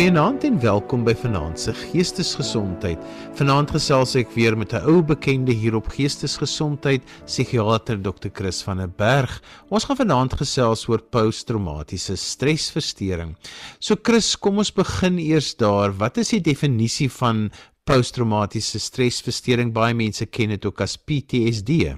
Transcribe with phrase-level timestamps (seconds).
[0.00, 3.02] Goeienaand en welkom by Vanaand se Geestesgesondheid.
[3.36, 8.30] Vanaand gesels ek weer met 'n ou bekende hier op Geestesgesondheid, psigiater Dr.
[8.32, 9.42] Chris van der Berg.
[9.68, 13.36] Ons gaan vanaand gesels oor posttraumatiese stresversteuring.
[13.78, 15.92] So Chris, kom ons begin eers daar.
[15.92, 17.50] Wat is die definisie van
[17.84, 19.70] posttraumatiese stresversteuring?
[19.72, 21.94] Baie mense ken dit ook as PTSD.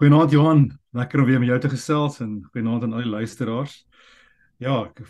[0.00, 3.86] Goeienaand Johan, lekker om weer met jou te gesels en goeienaand aan al die luisteraars
[4.60, 5.04] ja, ek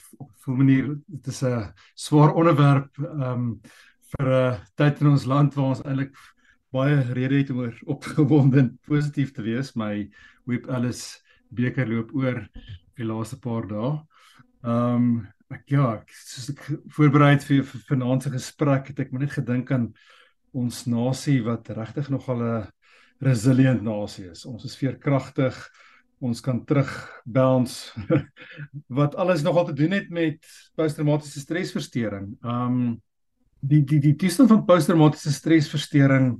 [0.45, 3.47] voel meneer dit is 'n swaar onderwerp ehm um,
[4.11, 6.15] vir 'n uh, tyd in ons land waar ons eintlik
[6.71, 9.75] baie rede het om opgewonde en positief te wees.
[9.75, 10.11] My
[10.47, 12.47] hoop alles beker loop oor
[12.97, 13.99] die laaste paar dae.
[14.63, 16.61] Ehm um, ek ja, ek, soos ek
[16.95, 19.89] voorberei vir vanaand se gesprek het ek net gedink aan
[20.55, 22.69] ons nasie wat regtig nogal 'n
[23.21, 24.47] resilient nasie is.
[24.47, 25.57] Ons is veerkragtig
[26.21, 26.91] ons kan terug
[27.25, 27.93] bounce
[28.99, 30.45] wat alles nogal te doen het met
[30.77, 32.35] posttraumatiese stresversteuring.
[32.45, 33.01] Um
[33.61, 36.31] die die die toestand van posttraumatiese stresversteuring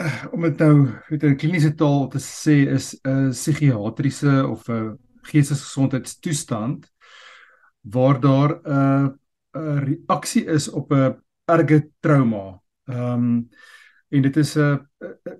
[0.00, 0.76] uh, om dit nou
[1.10, 6.88] met 'n kliniese taal te sê is 'n psigiatriese of 'n geestesgesondheidstoestand
[7.80, 9.18] waar daar 'n
[9.56, 12.60] 'n reaksie is op 'n erge trauma.
[12.88, 13.48] Um
[14.08, 14.80] en dit is 'n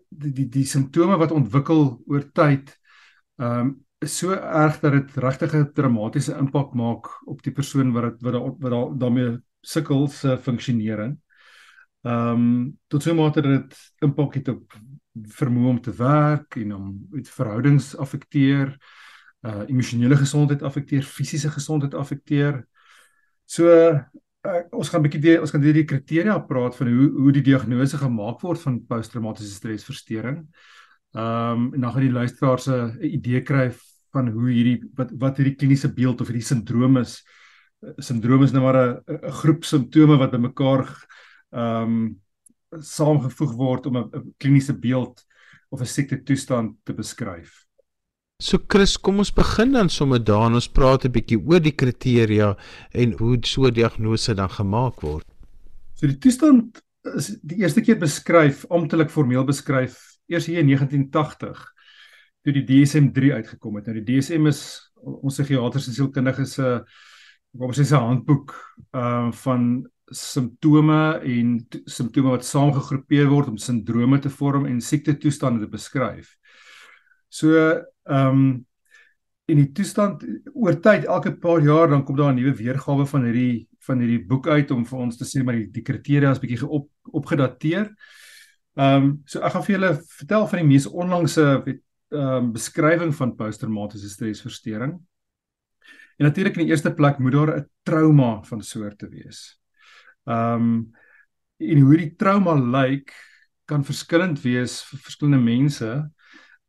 [0.09, 2.79] die die die simptome wat ontwikkel oor tyd
[3.37, 8.03] ehm um, so erg dat dit regtig 'n dramatiese impak maak op die persoon wat
[8.03, 11.19] dit wat wat daar daarmee sukkel se funksionering.
[12.03, 14.73] Ehm um, tot so 'n mate dat dit impak het op
[15.13, 18.77] vermoë om te werk en om verhoudings affekteer,
[19.43, 22.67] uh emosionele gesondheid affekteer, fisiese gesondheid affekteer.
[23.45, 24.01] So uh,
[24.71, 27.97] ons gaan 'n bietjie die ons gaan hierdie kriteria praat van hoe hoe die diagnose
[27.97, 30.37] gemaak word van posttraumatiese stresversteuring.
[30.37, 30.84] Ehm
[31.15, 33.73] um, en dan gaan die luisteraars 'n idee kry
[34.13, 37.23] van hoe hierdie wat wat hierdie kliniese beeld of hierdie sindroom is.
[37.99, 40.87] Sindroom is nou maar 'n 'n groep simptome wat bymekaar
[41.53, 42.23] ehm um,
[42.81, 45.25] saamgevoeg word om 'n kliniese beeld
[45.71, 47.65] of 'n siekte toestand te beskryf.
[48.43, 51.75] So Chris, kom ons begin dan sommer daar en ons praat 'n bietjie oor die
[51.75, 52.57] kriteria
[52.93, 55.27] en hoe so 'n diagnose dan gemaak word.
[55.95, 56.83] So die toestand
[57.17, 61.75] is die eerste keer beskryf, amptelik formeel beskryf eers hier in 1980
[62.45, 63.89] toe die DSM-3 uitgekom het.
[63.89, 64.61] Nou die DSM is
[65.01, 66.69] ons psigiaters en sielkundiges se
[67.55, 68.55] wat ons sê 'n handboek
[68.93, 75.61] uh van simptome en simptome wat saamgegroepeer word om sindrome te vorm en siekte toestande
[75.61, 76.37] te beskryf.
[77.29, 78.67] So ehm um,
[79.47, 80.25] in die toestand
[80.55, 84.27] oor tyd elke paar jaar dan kom daar 'n nuwe weergawe van hierdie van hierdie
[84.27, 87.85] boek uit om vir ons te sê maar die, die kriteria is bietjie op opgedateer.
[87.85, 88.24] Ehm
[88.77, 91.81] um, so ek gaan vir julle vertel van die mees onlangse ehm
[92.15, 94.93] um, beskrywing van posttraumatiese stresversteuring.
[96.19, 99.59] En natuurlik in die eerste plek moet daar 'n trauma van soorte wees.
[100.27, 100.95] Ehm um,
[101.59, 103.13] en hoe die trauma lyk
[103.65, 105.91] kan verskillend wees vir verskillende mense.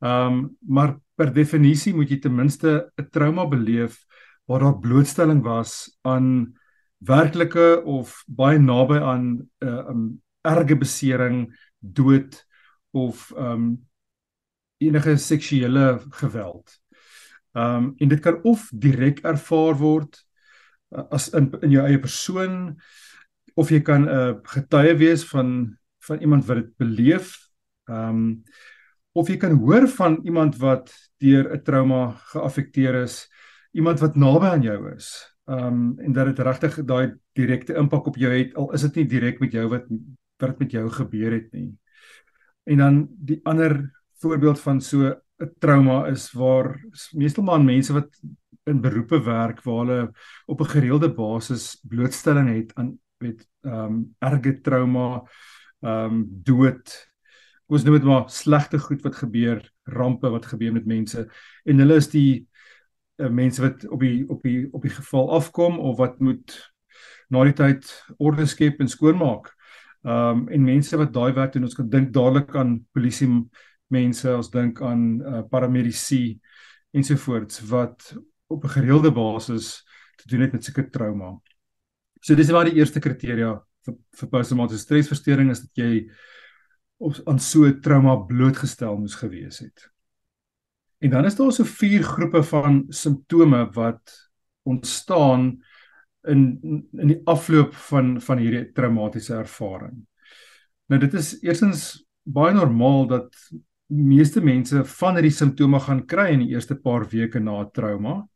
[0.01, 4.05] Ehm um, maar per definisie moet jy ten minste 'n trauma beleef
[4.45, 6.53] waar daar blootstelling was aan
[6.97, 9.25] werklike of baie naby aan
[9.61, 11.49] 'n uh, um, erge besering
[11.93, 12.45] dood
[12.91, 13.87] of ehm um,
[14.77, 16.79] enige seksuele geweld.
[17.53, 20.19] Ehm um, en dit kan of direk ervaar word
[20.91, 22.75] uh, as in in jou eie persoon
[23.55, 27.49] of jy kan 'n uh, getuie wees van van iemand wat dit beleef.
[27.87, 28.43] Ehm um,
[29.15, 33.31] of jy kan hoor van iemand wat deur 'n trauma geaffekteer is,
[33.71, 35.35] iemand wat naby aan jou is.
[35.45, 38.95] Ehm um, en dat dit regtig daai direkte impak op jou het al is dit
[38.95, 39.85] nie direk met jou wat
[40.37, 41.71] wat met jou gebeur het nie.
[42.63, 43.91] En dan die ander
[44.21, 46.79] voorbeeld van so 'n trauma is waar
[47.11, 48.21] meestal maar mense wat
[48.65, 50.11] in beroepe werk waar hulle
[50.45, 55.23] op 'n gereelde basis blootstelling het aan met ehm um, erge trauma,
[55.79, 57.13] ehm um, dood.
[57.65, 61.27] Ons noem dit maar slegte goed wat gebeur, rampe wat gebeur met mense
[61.63, 62.47] en hulle is die
[63.17, 66.73] uh, mense wat op die op die op die geval afkom of wat moet
[67.29, 69.53] na die tyd orde skep en skoonmaak.
[70.05, 73.29] Ehm um, en mense wat daai werk doen, ons kan dink dadelik aan polisie
[73.89, 76.37] mense, ons dink aan uh, paramedisy
[76.93, 78.13] ensovoorts wat
[78.47, 79.81] op 'n gereelde basis
[80.15, 81.33] te doen het met sulke trauma.
[82.21, 86.09] So dis maar die eerste kriteria vir vir posttraumatiese stresversteuring is dat jy
[86.97, 89.89] op aan so 'n trauma blootgestel moes gewees het.
[90.99, 94.29] En dan is daar so vier groepe van simptome wat
[94.63, 95.64] ontstaan
[96.27, 96.41] in
[96.93, 100.03] in die afloop van van hierdie traumatiese ervaring.
[100.89, 103.35] Nou dit is eerstens baie normaal dat
[103.87, 108.27] meeste mense van hierdie simptome gaan kry in die eerste paar weke na 'n trauma.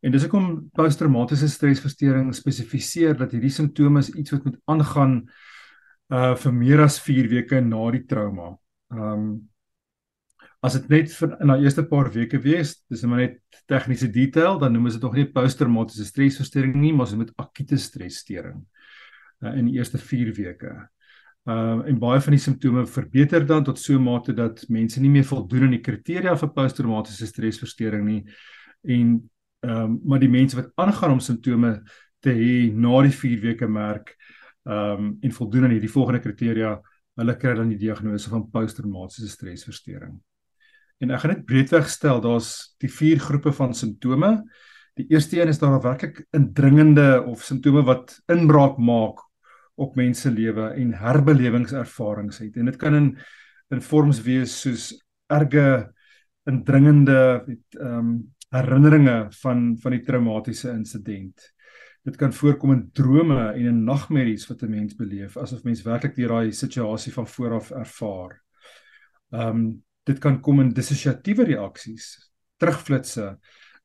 [0.00, 5.24] En dis hoekom posttraumatiese stresversteuring spesifiseer dat hierdie simptome is iets wat moet aangaan
[6.12, 8.56] uh vir meer as 4 weke na die trauma.
[8.92, 9.53] Ehm um,
[10.64, 14.58] as dit net vir in daai eerste paar weke wees, dis net net tegniese detail,
[14.60, 18.62] dan noem ons dit nog nie posttraumatiese stresversteuring nie, maar ons moet akute stressteuring
[19.44, 20.72] uh, in die eerste 4 weke.
[21.44, 25.00] Ehm uh, en baie van die simptome verbeter dan tot so 'n mate dat mense
[25.00, 28.24] nie meer voldoen aan die kriteria vir posttraumatiese stresversteuring nie
[28.82, 31.82] en ehm um, maar die mense wat aangaan om simptome
[32.20, 34.16] te hê na die 4 weke merk
[34.64, 36.80] ehm um, en voldoen aan hierdie volgende kriteria,
[37.20, 40.16] hulle kry dan die diagnose van posttraumatiese stresversteuring.
[41.04, 44.38] En ek gaan dit breedweg stel, daar's die vier groepe van simptome.
[44.96, 49.20] Die eerste een is daar werklik indringende of simptome wat inbraak maak
[49.74, 52.56] op mense lewe en herbelewingservarings het.
[52.56, 53.16] En dit kan in
[53.72, 54.92] in vorms wees soos
[55.32, 55.90] erge
[56.46, 57.18] indringende
[57.80, 58.14] ehm um,
[58.54, 61.48] herinneringe van van die traumatiese insident.
[62.06, 66.14] Dit kan voorkom in drome en in nagmerries wat 'n mens beleef asof mens werklik
[66.14, 68.42] deur daai situasie van vooraf ervaar.
[69.32, 72.14] Ehm um, dit kan kom in dissosiatiewe reaksies,
[72.60, 73.34] terugflitsse,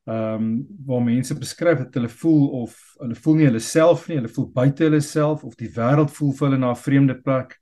[0.10, 0.45] ehm um,
[0.88, 4.48] waar mense beskryf dat hulle voel of hulle voel nie hulle self nie, hulle voel
[4.56, 7.57] buite hulle self of die wêreld voel vir hulle na 'n vreemde plek.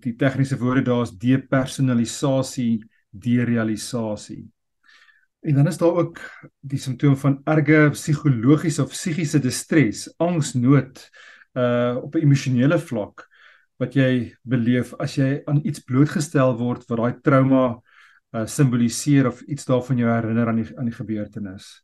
[0.00, 4.44] Die tegniese woorde daar is depersonalisasie, derealisasie.
[5.42, 6.20] En dan is daar ook
[6.60, 11.10] die simptome van erge psigologiese of psigiese distres, angs, nood
[11.54, 13.28] uh op 'n emosionele vlak
[13.78, 17.64] wat jy beleef as jy aan iets blootgestel word wat daai trauma
[18.34, 21.82] uh, simboliseer of iets daarvan jou herinner aan die aan die gebeurtenis.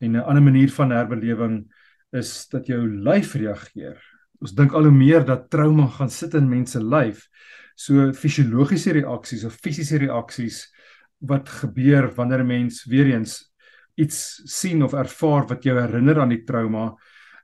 [0.00, 1.72] En 'n ander manier van herbelewing
[2.12, 3.96] is dat jou lyf reageer.
[4.40, 7.28] Ons dink al hoe meer dat trauma gaan sit in mense lyf.
[7.76, 10.66] So fisiologiese reaksies of fisiese reaksies
[11.18, 13.52] wat gebeur wanneer 'n mens weer eens
[13.96, 16.94] iets sien of ervaar wat jou herinner aan die trauma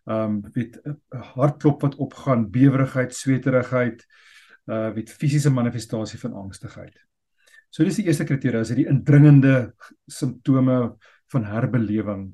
[0.05, 0.99] ehm um, weet 'n
[1.35, 4.07] hartklop wat opgaan, bewerigheid, sweterigheid,
[4.67, 6.97] uh weet fisiese manifestasie van angstigheid.
[7.71, 9.75] So dis die eerste kriteria, is dit die indringende
[10.07, 10.97] simptome
[11.33, 12.33] van herbelewing.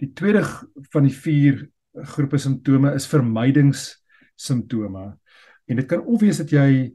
[0.00, 0.42] Die tweede
[0.90, 4.04] van die vier groepe simptome is vermydings
[4.34, 5.18] simptome.
[5.66, 6.94] En dit kan of wees dat jy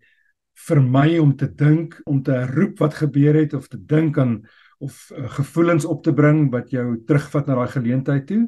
[0.68, 4.42] vermy om te dink, om te roep wat gebeur het of te dink aan
[4.80, 8.48] of uh, gevoelens op te bring wat jou terugvat na daai geleentheid toe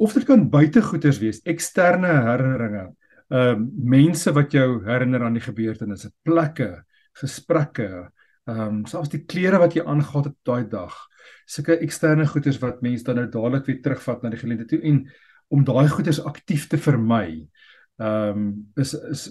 [0.00, 2.86] of dit kan buitegoeders wees, eksterne herinneringe,
[3.30, 6.70] ehm uh, mense wat jou herinner aan die gebeurtenisse, plekke,
[7.20, 8.08] gesprekke,
[8.48, 10.96] ehm um, selfs die klere wat jy aangetree het daai dag.
[11.46, 15.02] Sulke eksterne goeders wat mense dan nou dadelik weer terugvat na die geleentheid toe en
[15.52, 17.44] om daai goeders aktief te vermy.
[18.00, 18.48] Ehm um,
[18.80, 19.26] is is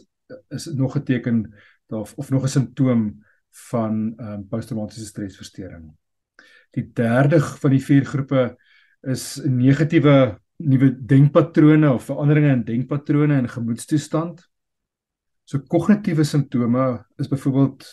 [0.53, 1.39] is nog 'n teken
[1.87, 3.25] of of nog 'n simptoom
[3.71, 5.89] van ehm um, posttraumatiese stresversteuring.
[6.71, 8.55] Die derde van die vier groepe
[9.01, 14.43] is negatiewe nuwe denkpatrone of veranderinge in denkpatrone en gemoedstoestand.
[15.49, 17.85] So kognitiewe simptome is byvoorbeeld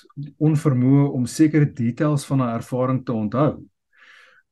[0.45, 3.65] onvermoë om sekere details van 'n ervaring te onthou.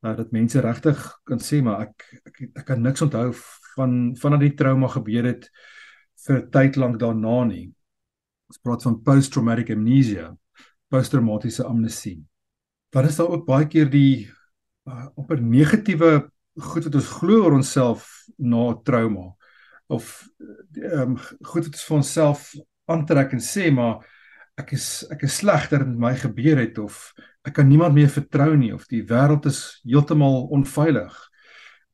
[0.01, 3.33] Uh, dat mense regtig kan sê maar ek, ek ek kan niks onthou
[3.77, 5.51] van vanaf die trauma gebeur het
[6.27, 7.73] vir tyd lank daarna nie.
[8.49, 10.37] Ons praat van post-traumatic amnesia,
[10.89, 12.23] posttraumatiese amnesie.
[12.93, 14.31] Dan is daar ook baie keer die
[14.87, 18.07] uh, op 'n negatiewe goed wat ons glo oor onsself
[18.39, 19.35] na trauma
[19.87, 20.29] of
[20.81, 22.53] ehm um, goed wat ons vir onsself
[22.91, 24.05] aantrek en sê maar
[24.61, 27.13] ek is ek is sleg dat dit met my gebeur het of
[27.45, 31.15] ek kan niemand meer vertrou nie of die wêreld is heeltemal onveilig.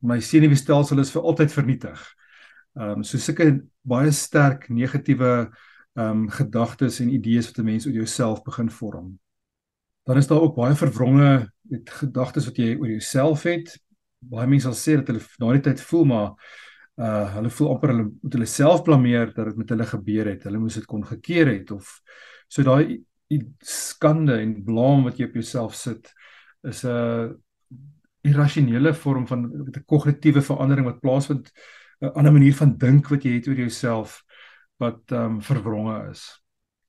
[0.01, 2.05] My senuweestelsel is vir altyd vernietig.
[2.77, 3.49] Ehm um, so sulke
[3.81, 5.33] baie sterk negatiewe
[5.97, 9.19] ehm um, gedagtes en idees wat 'n mens oor jouself begin vorm.
[10.05, 11.51] Dan is daar ook baie verwronge
[11.85, 13.77] gedagtes wat jy oor jouself het,
[14.21, 16.27] baie mense sal sê dat hulle na die tyd voel maar
[17.01, 20.43] uh hulle voel amper hulle moet hulle self blameer dat dit met hulle gebeur het.
[20.43, 22.01] Hulle moes dit kon gekeer het of
[22.51, 23.01] so daai
[23.63, 26.11] skande en blame wat jy op jouself sit
[26.67, 27.37] is 'n
[28.21, 31.51] irrasionele vorm van 'n kognitiewe verandering wat plaasvind
[32.01, 34.23] 'n ander manier van dink wat jy het oor jouself
[34.77, 36.41] wat ehm um, verwronge is.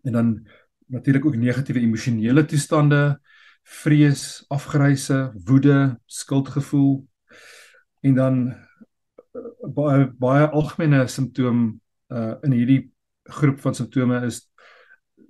[0.04, 0.48] En dan
[0.86, 3.20] natuurlik ook negatiewe emosionele toestande,
[3.62, 7.06] vrees, afgryse, woede, skuldgevoel,
[8.02, 11.68] En dan uh, baie baie algemene simptoom
[12.12, 12.80] uh in hierdie
[13.30, 14.42] groep van simptome is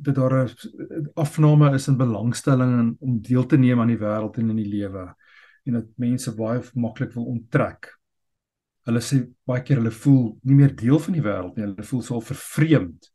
[0.02, 4.38] dat daar 'n afname is in belangstelling in om deel te neem aan die wêreld
[4.38, 5.14] en in die lewe
[5.64, 7.98] en dat mense baie maklik wil onttrek.
[8.82, 12.02] Hulle sê baie keer hulle voel nie meer deel van die wêreld nie, hulle voel
[12.02, 13.12] so vervreemd.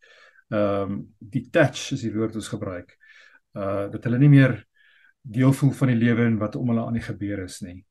[0.49, 2.97] Ehm um, detach is die woord wat ons gebruik.
[3.53, 4.65] Uh dat hulle nie meer
[5.21, 7.83] deel voel van die lewe en wat om hulle aan die gebeur is nie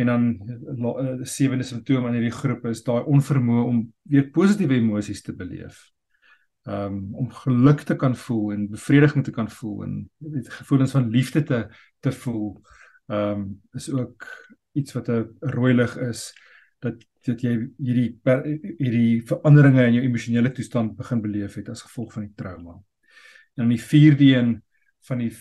[0.00, 4.78] En dan die uh, sewende simptoom in hierdie groep is daai onvermoë om weer positiewe
[4.80, 5.88] emosies te beleef.
[6.68, 11.08] Um om geluk te kan voel en bevrediging te kan voel en die gevoelens van
[11.10, 11.60] liefde te
[12.04, 12.60] te voel.
[13.08, 14.28] Um is ook
[14.72, 16.32] iets wat 'n rooi lig is
[16.80, 18.20] dat dat jy hierdie
[18.78, 22.78] hierdie veranderinge in jou emosionele toestand begin beleef het as gevolg van die trauma.
[23.56, 24.62] En die vierde een
[25.08, 25.32] van die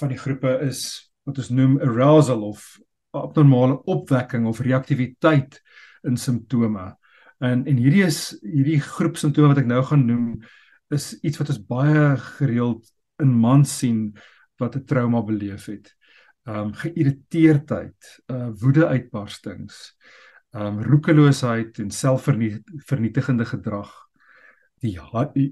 [0.00, 2.78] van die groepe is wat ons noem arousal of
[3.22, 5.60] abnormale opwekking of reaktiwiteit
[6.02, 6.94] in simptome.
[7.38, 10.28] En en hierdie is hierdie groep simptome wat ek nou gaan noem
[10.94, 12.86] is iets wat ons baie gereeld
[13.22, 14.16] in mans sien
[14.60, 15.92] wat 'n trauma beleef het.
[16.46, 19.96] Ehm um, geïrriteerdheid, uh woede-uitbarstings,
[20.54, 23.92] ehm um, roekeloosheid en selfvernietigende gedrag.
[24.84, 24.98] Die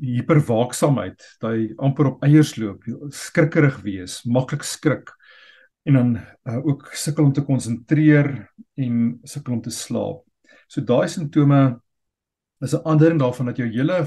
[0.00, 5.10] hiperwaaksaamheid, daai amper op eiers loop, skrikkerig wees, maklik skrik
[5.84, 6.12] en dan
[6.48, 8.30] uh, ook sukkel om te konsentreer
[8.80, 10.24] en sukkel om te slaap.
[10.66, 11.80] So daai simptome
[12.60, 14.06] is 'n aandering daarvan dat jou hele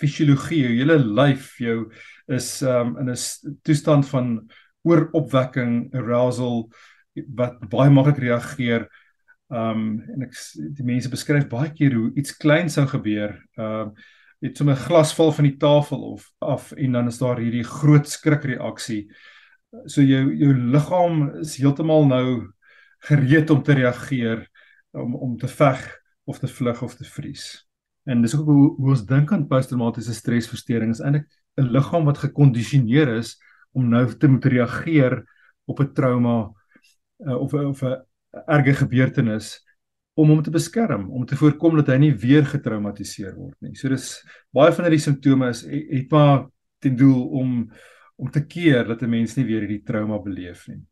[0.00, 1.92] fisiologie, jou hele lyf jou
[2.26, 4.50] is um, in 'n toestand van
[4.82, 6.70] ooropwekking, arousal
[7.36, 8.88] wat baie maklik reageer.
[9.50, 10.36] Um en ek
[10.76, 13.36] die mense beskryf baie keer hoe iets klein sou gebeur.
[13.58, 13.94] Um
[14.40, 17.64] het sommer 'n glas val van die tafel of af en dan is daar hierdie
[17.64, 19.10] groot skrikreaksie
[19.86, 22.26] so jou jou liggaam is heeltemal nou
[23.08, 24.46] gereed om te reageer
[24.90, 25.84] om om te veg
[26.24, 27.44] of te vlug of te vries.
[28.04, 32.18] En dis ook hoe, hoe ons dink aan posttraumatiese stresversteuring is eintlik 'n liggaam wat
[32.18, 33.36] gekondisioneer is
[33.72, 35.22] om nou te moet reageer
[35.64, 36.52] op 'n trauma
[37.26, 38.02] uh, of of 'n
[38.46, 39.60] erge gebeurtenis
[40.14, 43.74] om hom te beskerm, om te voorkom dat hy nie weer getraumatiseer word nie.
[43.74, 44.20] So dis
[44.52, 46.48] baie van hierdie simptome is het maar
[46.78, 47.70] ten doel om
[48.20, 50.82] om te keer dat 'n mens nie weer hierdie trauma beleef nie.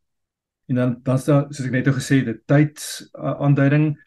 [0.67, 3.97] En dan dan staan soos ek net nou gesê het, tyds aanduiding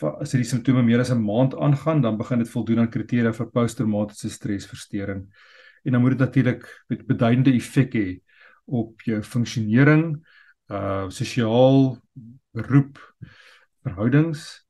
[0.00, 3.50] as hierdie simptome meer as 'n maand aangaan, dan begin dit voldoen aan kriteria vir
[3.50, 5.26] posttraumatiese stresversteuring.
[5.84, 8.20] En dan moet dit natuurlik met beduidende effek hê
[8.64, 10.26] op jou funksionering,
[10.70, 11.98] uh sosiaal,
[12.52, 12.98] beroep,
[13.82, 14.64] verhoudings.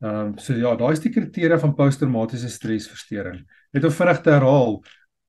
[0.00, 3.44] Ehm uh, so ja, daai is die kriteria van posttraumatiese stresversteuring.
[3.72, 4.82] Net om vinnig te herhaal,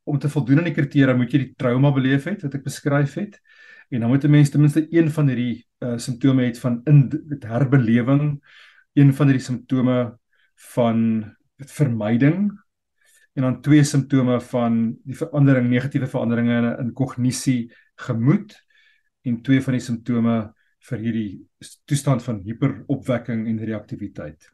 [0.03, 3.15] om te voldoen aan die kriteria moet jy die trauma beleef het wat ek beskryf
[3.19, 3.39] het
[3.89, 7.09] en dan moet 'n mens ten minste een van hierdie uh, simptome het van in
[7.39, 8.43] herbelewing,
[8.93, 10.17] een van hierdie simptome
[10.55, 12.51] van vermyding
[13.33, 18.65] en dan twee simptome van die verandering negatiewe veranderinge in, in kognisie, gemoed
[19.21, 20.53] en twee van die simptome
[20.89, 21.47] vir hierdie
[21.85, 24.49] toestand van hiperopwekking en reaktiwiteit.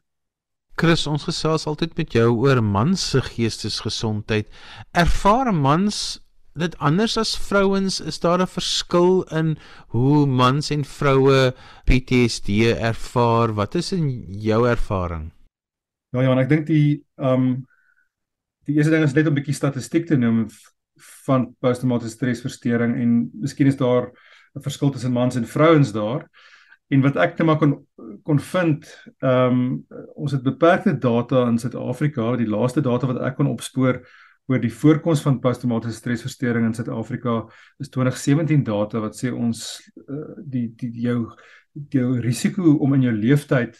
[0.76, 4.48] Chris, ons gesels altyd met jou oor mans se geestesgesondheid.
[4.92, 6.20] Ervaar mans
[6.58, 8.00] dit anders as vrouens?
[8.00, 9.56] Is daar 'n verskil in
[9.88, 13.54] hoe mans en vroue PTSD ervaar?
[13.54, 15.30] Wat is in jou ervaring?
[16.10, 17.66] Ja, ja, ek dink die ehm um,
[18.66, 20.48] die eerste ding is net om 'n bietjie statistiek te noem
[21.26, 24.10] van posttraumatiese stresversteuring en miskien is daar
[24.54, 26.28] 'n verskil tussen mans en vrouens daar.
[26.90, 27.78] En wat ek net maar kon
[28.26, 28.86] kon vind,
[29.24, 29.60] ehm um,
[30.18, 34.00] ons het beperkte data in Suid-Afrika, die laaste data wat ek kon opspoor
[34.50, 37.44] oor die voorkoms van posttraumatiese stresversteuring in Suid-Afrika
[37.78, 39.62] is 2017 data wat sê ons
[40.08, 41.30] uh, die die jou
[41.94, 43.78] jou risiko om in jou lewenstyd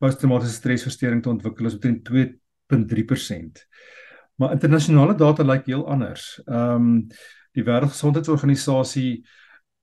[0.00, 3.62] posttraumatiese stresversteuring te ontwikkel is omtrent 2.3%.
[4.40, 6.36] Maar internasionale data lyk heel anders.
[6.46, 6.90] Ehm um,
[7.56, 9.22] die Wêreldgesondheidsorganisasie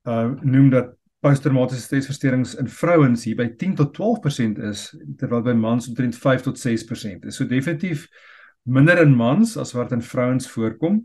[0.06, 0.92] uh noem dat
[1.24, 4.90] posttraumatiese stresversteurings in vrouens hier by 10 tot 12% is
[5.20, 7.38] terwyl by mans omtrent 5 tot 6% is.
[7.40, 8.08] So definitief
[8.64, 11.00] minder in mans as wat in vrouens voorkom.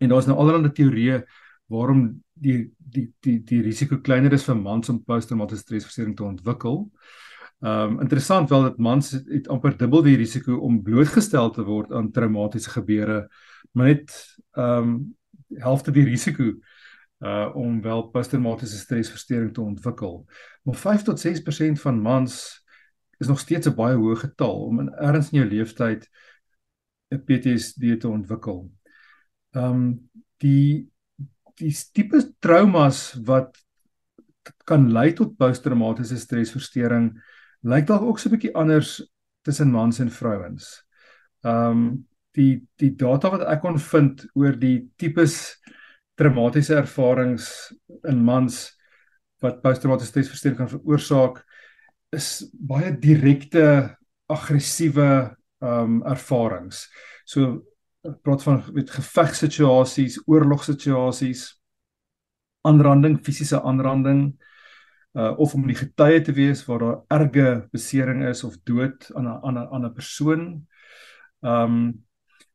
[0.00, 1.20] En daar's nou allerlei teorieë
[1.72, 6.84] waarom die die die die risiko kleiner is vir mans om posttraumatiese stresversteuring te ontwikkel.
[7.64, 12.12] Um interessant wel dat mans het, amper dubbel die risiko om blootgestel te word aan
[12.12, 13.26] traumatiese gebeure,
[13.72, 14.12] maar net
[14.52, 15.16] um
[15.62, 16.52] helfte die risiko
[17.18, 20.26] uh om wel posttraumatiese stresversteuring te ontwikkel.
[20.62, 22.64] Maar 5 tot 6% van mans
[23.18, 26.08] is nog steeds 'n baie hoë getal om in erns in jou lewenstyd
[27.10, 28.70] 'n PTSD te ontwikkel.
[29.52, 30.90] Um die
[31.54, 33.56] die tipe traumas wat
[34.64, 37.22] kan lei tot posttraumatiese stresversteuring
[37.60, 39.00] lyk dalk ook so 'n bietjie anders
[39.42, 40.84] tussen mans en vrouens.
[41.42, 42.06] Um
[42.36, 45.56] die die data wat ek kon vind oor die tipes
[46.16, 47.48] traumatiese ervarings
[48.08, 48.64] in mans
[49.44, 51.42] wat posttraumatiese stresversteuring kan veroorsaak
[52.16, 53.96] is baie direkte
[54.32, 55.08] aggressiewe
[55.64, 56.86] ehm um, ervarings.
[57.24, 57.62] So
[58.22, 61.46] praat van met gevegsituasies, oorlogsituasies,
[62.68, 64.36] aanranding, fisiese aanranding,
[65.16, 69.26] uh of om die getuie te wees waar daar erge besering is of dood aan
[69.26, 70.66] 'n aan 'n 'n persoon.
[71.40, 72.04] Um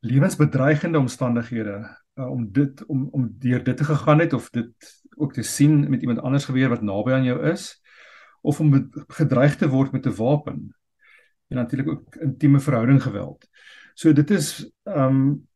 [0.01, 5.33] lewensbedreigende omstandighede uh, om dit om om deur dit te gegaan het of dit ook
[5.33, 7.81] te sien met iemand anders gebeur wat naby aan jou is
[8.41, 10.75] of om gedreig te word met 'n wapen.
[11.47, 13.47] En natuurlik ook intieme verhouding geweld.
[13.93, 15.47] So dit is um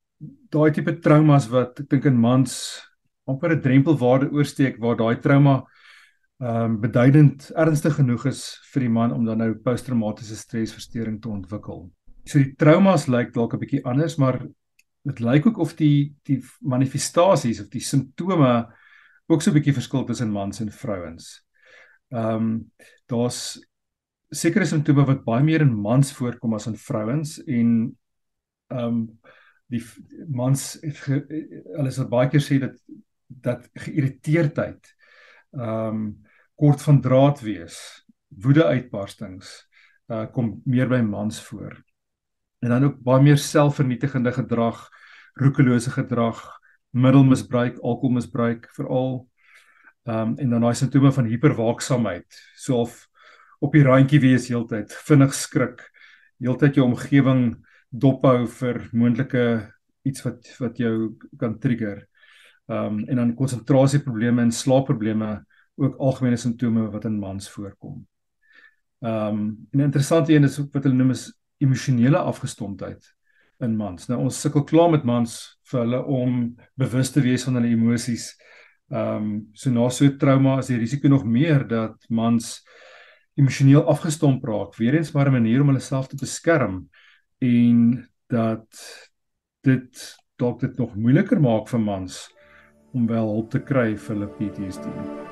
[0.50, 2.82] daai tipe traumas wat ek dink in mans
[3.26, 5.64] amper 'n drempelwaarde oorsteek waar daai trauma
[6.40, 11.30] ehm um, beduidend ernstig genoeg is vir die man om dan nou posttraumatiese stresversteuring te
[11.30, 11.90] ontwikkel.
[12.26, 14.46] So die traumas lyk dalk 'n bietjie anders, maar
[15.06, 18.66] dit lyk ook of die die manifestasies of die simptome
[19.28, 21.46] ook so 'n bietjie verskil tussen mans en vrouens.
[22.10, 22.72] Ehm um,
[23.06, 23.60] daar's
[24.30, 27.98] sekere simptome wat baie meer in mans voorkom as in vrouens en
[28.68, 29.20] ehm um,
[29.68, 29.82] die
[30.28, 32.78] mans hulle sal baie keer sê dat
[33.28, 34.96] dat geïrriteerdheid
[35.52, 36.24] ehm um,
[36.56, 39.68] kort van draad wees, woede uitbarstings
[40.08, 41.76] uh kom meer by mans voor.
[42.60, 44.90] En dan ook baie meer selfvernietigende gedrag,
[45.34, 46.40] roekelose gedrag,
[46.96, 49.28] middelmisbruik, alkoholmisbruik veral
[50.06, 53.08] ehm um, en dan daai simptome van hiperwaaksaamheid, so of
[53.60, 55.82] op die randjie wees heeltyd, vinnig skrik,
[56.38, 57.56] heeltyd jou omgewing
[57.90, 59.46] dophou vir moontlike
[60.06, 62.04] iets wat wat jou kan trigger.
[62.70, 65.32] Ehm um, en dan konsentrasieprobleme en slaapprobleme
[65.76, 68.06] ook algemene simptome wat in mans voorkom.
[69.02, 71.34] Ehm um, 'n interessante een is wat hulle noem is
[71.64, 73.16] emosionele afgestomdheid
[73.64, 74.10] in mans.
[74.10, 75.36] Nou ons sukkel klaar met mans
[75.70, 76.42] vir hulle om
[76.80, 78.34] bewus te wees van hulle emosies.
[78.92, 82.60] Ehm um, so na so trauma is die risiko nog meer dat mans
[83.36, 84.76] emosioneel afgestomp raak.
[84.76, 86.90] Weerens maar 'n manier om hulle self te beskerm
[87.40, 88.68] en dat
[89.62, 92.30] dit dalk dit nog moeiliker maak vir mans
[92.94, 95.25] om wel hulp te kry vir hulle PTSD.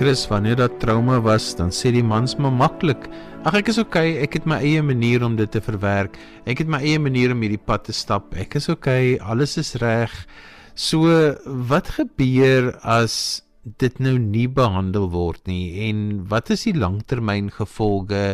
[0.00, 3.02] Chris, wanneer dat trauma was, dan sê die mans maar maklik.
[3.44, 6.16] Ag ek is okay, ek het my eie manier om dit te verwerk.
[6.48, 8.32] Ek het my eie manier om hierdie pad te stap.
[8.32, 10.14] Ek is okay, alles is reg.
[10.72, 11.04] So
[11.68, 13.42] wat gebeur as
[13.76, 18.24] dit nou nie behandel word nie en wat is die langtermyngevolge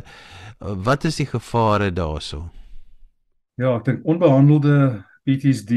[0.87, 2.45] wat is die gevare daarso
[3.59, 5.75] Ja ek dink onbehandelde PTSD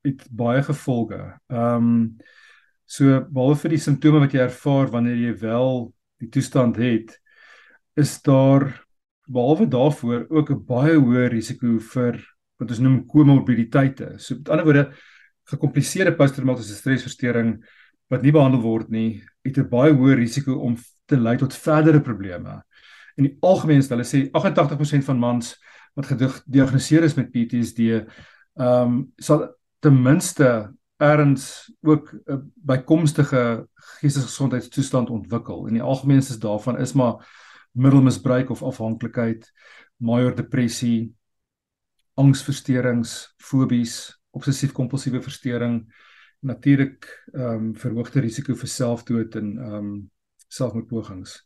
[0.00, 1.20] het baie gevolge.
[1.52, 1.98] Ehm um,
[2.92, 5.86] so behalwe vir die simptome wat jy ervaar wanneer jy wel
[6.20, 7.14] die toestand het
[7.96, 8.66] is daar
[9.32, 12.20] behalwe daarvoor ook 'n baie hoë risiko vir
[12.60, 14.18] wat ons noem komorbiditeite.
[14.18, 14.92] So met ander woorde
[15.50, 17.64] gekompliseerde posttraumatiese stresversteuring
[18.10, 20.76] wat nie behandel word nie, het 'n baie hoë risiko om
[21.06, 22.62] te lei tot verdere probleme.
[23.16, 25.56] In die algemeen stel hulle sê 88% van mans
[25.94, 28.06] wat gediagnoseer is met PTSD,
[28.58, 30.72] ehm um, sal ten minste
[31.02, 35.66] erns ook 'n bykomstige geestesgesondheidstoestand ontwikkel.
[35.66, 37.26] In die algemeen is daarvan is maar
[37.72, 39.52] middelmisbruik of afhanklikheid,
[39.96, 41.14] major depressie,
[42.14, 45.94] angsversteurings, fobies, obsessief-kompulsiewe versteuring,
[46.40, 50.10] natuurlik ehm um, verhoogde risiko vir selfdood en ehm um,
[50.48, 51.40] selfmoordpogings.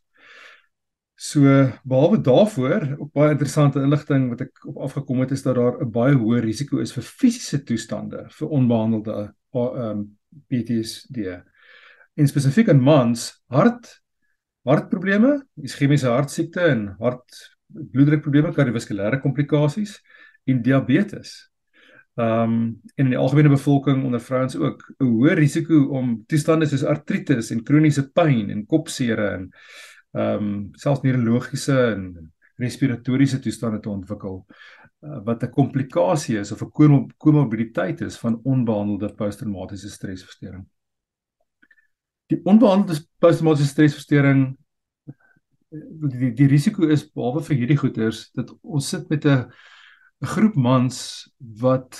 [1.17, 1.41] So
[1.83, 5.91] behalwe daarvoor, ook baie interessante inligting wat ek op afgekom het is dat daar 'n
[5.91, 9.33] baie hoë risiko is vir fisiese toestande vir onbehandelde
[9.65, 10.05] ehm um,
[10.51, 11.17] PTSD.
[12.17, 13.89] En spesifiek in mans, hart
[14.67, 19.97] hartprobleme, iskemiese hartsiekte en hart bloeddrukprobleme, kardiovaskulêre komplikasies
[20.47, 21.37] en diabetes.
[22.17, 22.61] Ehm um,
[22.95, 27.51] en in die algemene bevolking onder vrouens ook 'n hoë risiko om toestande soos artritis
[27.51, 29.51] en kroniese pyn en kopseer en
[30.13, 34.45] ehm um, selfs neurologiese en respiratoriese toestande te ontwikkel
[35.03, 40.65] uh, wat 'n komplikasie is of 'n komorbiditeit is van onbehandelde posttraumatiese stresversteuring.
[42.27, 44.57] Die onbehandelde posttraumatiese stresversteuring
[45.69, 49.49] die, die die risiko is behalwe vir hierdie goeters dat ons sit met 'n
[50.21, 51.29] 'n groep mans
[51.61, 51.99] wat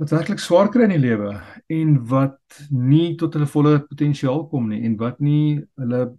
[0.00, 1.34] wat werklik swaar kry in die lewe
[1.68, 6.16] en wat nie tot hulle volle potensiaal kom nie en wat nie hulle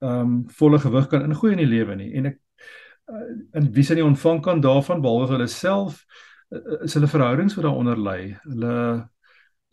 [0.00, 2.38] ehm um, volle gewig kan ingooi in die lewe nie en ek
[3.58, 6.04] in wie se nie ontvang kan daarvan behalwe hulle self
[6.54, 8.74] uh, is hulle verhoudings wat daaronder lê hulle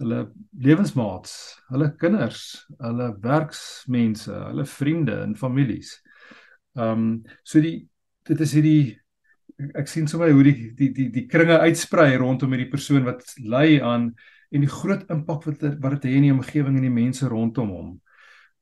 [0.01, 0.19] hulle
[0.67, 1.33] lewensmaats
[1.73, 2.43] hulle kinders
[2.81, 5.97] hulle werksmense hulle vriende en families.
[6.77, 7.11] Ehm um,
[7.43, 7.87] so die
[8.27, 8.97] dit is hierdie
[9.73, 13.79] ek sien sommer hoe die die die die kringe uitsprei rondom hierdie persoon wat ly
[13.81, 14.11] aan
[14.53, 17.73] en die groot impak wat wat dit het in die omgewing en die mense rondom
[17.73, 17.89] hom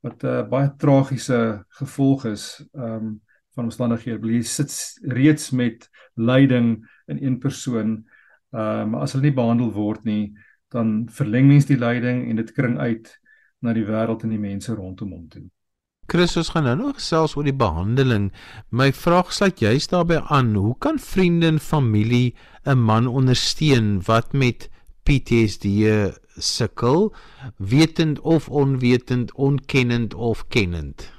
[0.05, 2.63] wat 'n uh, baie tragiese gevolg is.
[2.73, 3.24] Um
[3.55, 4.31] van omstandighede.
[4.33, 4.75] Jy sit
[5.15, 8.03] reeds met lyding in een persoon.
[8.51, 10.35] Ehm uh, maar as hulle nie behandel word nie,
[10.71, 13.11] dan verleng mens die lyding en dit kring uit
[13.59, 15.45] na die wêreld en die mense rondom hom toe.
[16.11, 18.29] Christus gaan nou nog selfs oor die behandeling.
[18.69, 20.53] My vraag sluit juist daarbey aan.
[20.53, 24.69] Hoe kan vriende en familie 'n man ondersteun wat met
[25.03, 25.65] PTSD
[26.37, 27.13] sukkel,
[27.57, 31.11] wetend of onwetend, onkennend of kennend?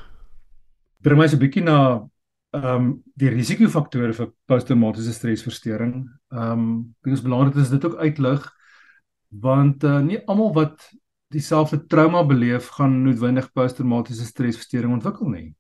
[1.01, 2.09] Bring my so 'n bietjie na
[2.51, 6.09] ehm um, die risikofaktore vir posttraumatiese stresversteuring.
[6.33, 8.53] Ehm um, dit is belangrik ons dit ook uitlig
[9.29, 10.91] want uh, nie almal wat
[11.35, 15.55] dieselfde trauma beleef gaan noodwendig posttraumatiese stresversteuring ontwikkel nie.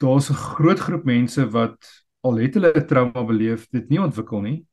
[0.00, 1.78] Daar's 'n groot groep mense wat
[2.22, 4.66] al het hulle 'n trauma beleef, dit nie ontwikkel nie.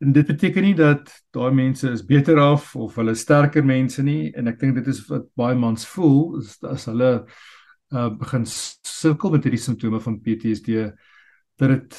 [0.00, 4.32] En dit beteken nie dat daai mense is beter af of hulle sterker mense nie
[4.34, 7.26] en ek dink dit is wat baie mans voel as, as hulle
[7.94, 10.90] uh, begin sukkel met hierdie simptome van PTSD
[11.56, 11.98] dat dit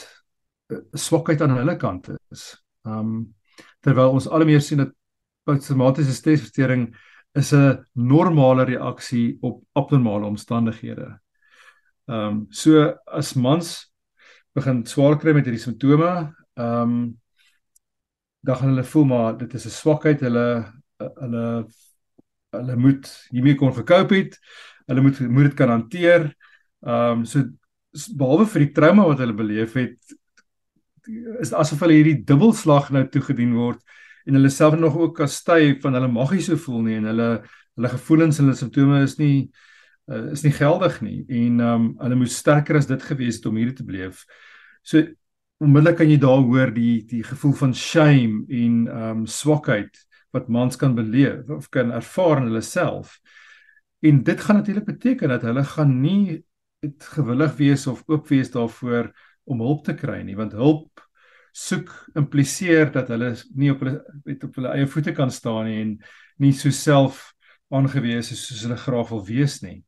[0.72, 2.50] uh, swakheid aan hulle kant is.
[2.84, 3.34] Um
[3.86, 4.92] terwyl ons al meer sien dat
[5.48, 6.90] posttraumatiese stresversteuring
[7.38, 11.20] is 'n normale reaksie op abnormale omstandighede.
[12.08, 13.92] Um, so as mans
[14.56, 17.20] begin swaar kry met hierdie simptome, um,
[18.42, 21.68] dan gaan hulle voel maar dit is 'n swakheid, hulle hulle
[22.56, 24.40] hulle moet hiermee kon verkoop het.
[24.88, 26.32] Hulle moet moet dit kan hanteer.
[26.86, 27.44] Ehm um, so
[28.18, 30.18] behalwe vir die trauma wat hulle beleef het
[31.42, 33.80] is asof hulle hierdie dubbelslag nou toegedien word
[34.28, 37.30] en hulle self nog ook kastei van hulle mag nie so voel nie en hulle
[37.78, 39.48] hulle gevoelens en hulle simptome is nie
[40.12, 43.48] uh, is nie geldig nie en ehm um, hulle moet sterker as dit gewees het
[43.50, 44.26] om hierdie te beleef.
[44.84, 45.04] So
[45.64, 50.04] onmiddellik kan jy daar hoor die die gevoel van shame en ehm um, swakheid
[50.36, 53.18] wat mans kan beleef of kan ervaar in hulle self.
[54.00, 56.46] En dit gaan natuurlik beteken dat hulle gaan nie
[56.98, 59.12] gewillig wees of oop wees daarvoor
[59.44, 61.02] om hulp te kry nie want hulp
[61.58, 65.80] soek impliseer dat hulle nie op hulle weet op hulle eie voete kan staan nie
[65.82, 65.96] en
[66.44, 67.32] nie so self
[67.74, 69.80] aangewese soos hulle graag wil wees nie.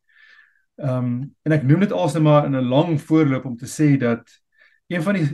[0.79, 1.11] Ehm um,
[1.45, 4.25] en ek noem dit alsne maar in 'n lang voorloop om te sê dat
[4.87, 5.27] een van die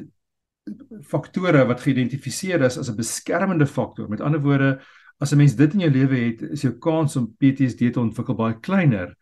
[1.05, 4.81] faktore wat geïdentifiseer is as 'n beskermende faktor, met ander woorde,
[5.19, 8.35] as 'n mens dit in jou lewe het, is jou kans om PTSD te ontwikkel
[8.35, 9.15] baie kleiner,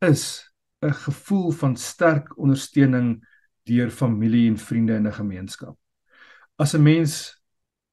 [0.00, 0.52] is
[0.82, 3.26] 'n gevoel van sterk ondersteuning
[3.64, 5.76] deur familie en vriende in 'n gemeenskap
[6.62, 7.42] as 'n mens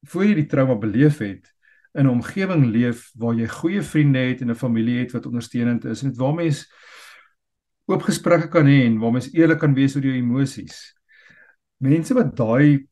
[0.02, 1.54] voor jy die trauma beleef het
[1.92, 5.84] in 'n omgewing leef waar jy goeie vriende het en 'n familie het wat ondersteunend
[5.84, 6.72] is en dit waar mens
[7.86, 10.94] oop gesprekke kan hê en waar mens eerlik kan wees oor jou emosies.
[11.76, 12.86] Mense wat daai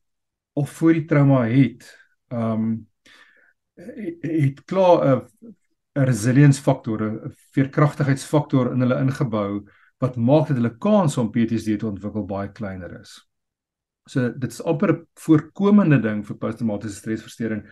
[0.53, 2.88] al voor die trauma het, um
[3.79, 5.53] het klaar 'n
[5.95, 9.65] 'n resilience faktor, 'n veerkragtigheidsfaktor in hulle ingebou
[9.99, 13.27] wat maak dat hulle kans om PTSD te ontwikkel baie kleiner is.
[14.09, 17.63] So dit is amper 'n voorkomende ding vir posttraumatiese stresversteuring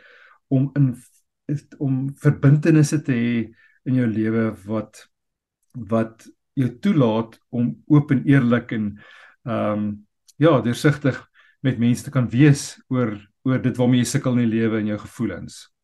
[0.47, 0.95] om in
[1.79, 3.53] om verbintenisse te hê
[3.85, 5.07] in jou lewe wat
[5.71, 8.99] wat jou toelaat om oop en eerlik en
[9.45, 11.29] ehm um, ja, deursigtig
[11.61, 14.87] met mense te kan wees oor oor dit waarmee jy sukkel in die lewe en
[14.91, 15.76] jou gevoelens.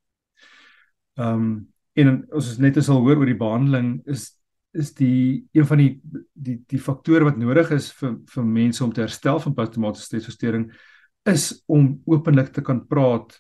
[1.20, 1.54] Ehm um,
[1.94, 4.32] en ons is net as al hoor oor die behandeling is
[4.74, 5.92] is die een van die
[6.34, 10.72] die die faktore wat nodig is vir vir mense om te herstel van posttraumatiese stresversteuring
[11.30, 13.38] is om openlik te kan praat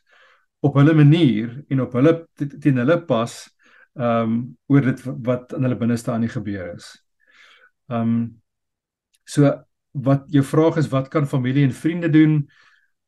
[0.64, 3.34] op hulle manier en op hulle teen hulle pas
[3.98, 4.38] ehm um,
[4.70, 6.94] oor dit wat in hulle binneste aan die gebeur is.
[7.90, 8.24] Ehm um,
[9.26, 9.50] so
[9.94, 12.40] wat jou vraag is wat kan familie en vriende doen?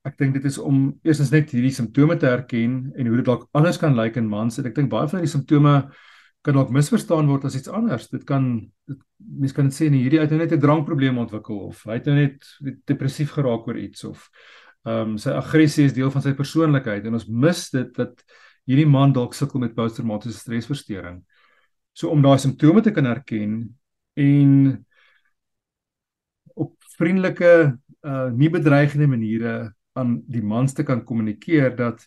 [0.05, 3.47] Ek dink dit is om eerstens net hierdie simptome te herken en hoe dit dalk
[3.57, 4.59] anders kan lyk in mans.
[4.61, 5.79] Ek dink baie van die simptome
[6.45, 8.05] kan dalk misverstaan word as iets anders.
[8.11, 8.45] Dit kan
[8.85, 11.97] dit, mense kan dit sê nee, hierdie uit nou net 'n drankprobleem ontwikkel of hy
[11.97, 12.45] het nou net
[12.85, 14.29] depressief geraak oor iets of
[14.85, 18.21] ehm um, sy aggressie is deel van sy persoonlikheid en ons mis dit dat
[18.69, 21.23] hierdie man dalk sukkel met posttraumatiese stresversteuring.
[21.93, 23.75] So om daai simptome te kan herken
[24.13, 24.85] en
[26.55, 32.05] op vriendelike uh nie bedreigende maniere aan die mans te kan kommunikeer dat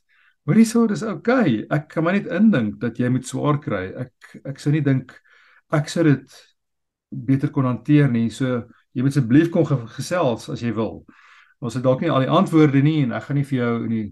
[0.48, 1.59] Hoorie so, dis okay.
[1.68, 3.83] Ek kan maar net indink dat jy moet swaar kry.
[4.01, 5.12] Ek ek sou nie dink
[5.77, 6.38] ek sou dit
[7.12, 8.31] beter kon hanteer nie.
[8.33, 8.62] So
[8.96, 11.03] jy moet asseblief kom gesels as jy wil.
[11.61, 13.92] Ons het dalk nie al die antwoorde nie en ek gaan nie vir jou in
[13.92, 14.09] die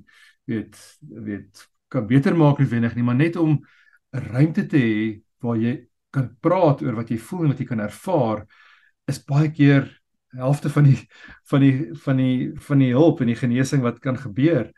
[0.52, 0.76] weet
[1.24, 3.56] weet kan beter maak nie wenig nie, maar net om
[4.12, 7.66] 'n ruimte te hê waar jy kan praat oor wat jy voel en wat jy
[7.66, 8.46] kan ervaar
[9.08, 9.88] is baie keer
[10.36, 10.98] helfte van die
[11.50, 14.70] van die van die van die hulp en die genesing wat kan gebeur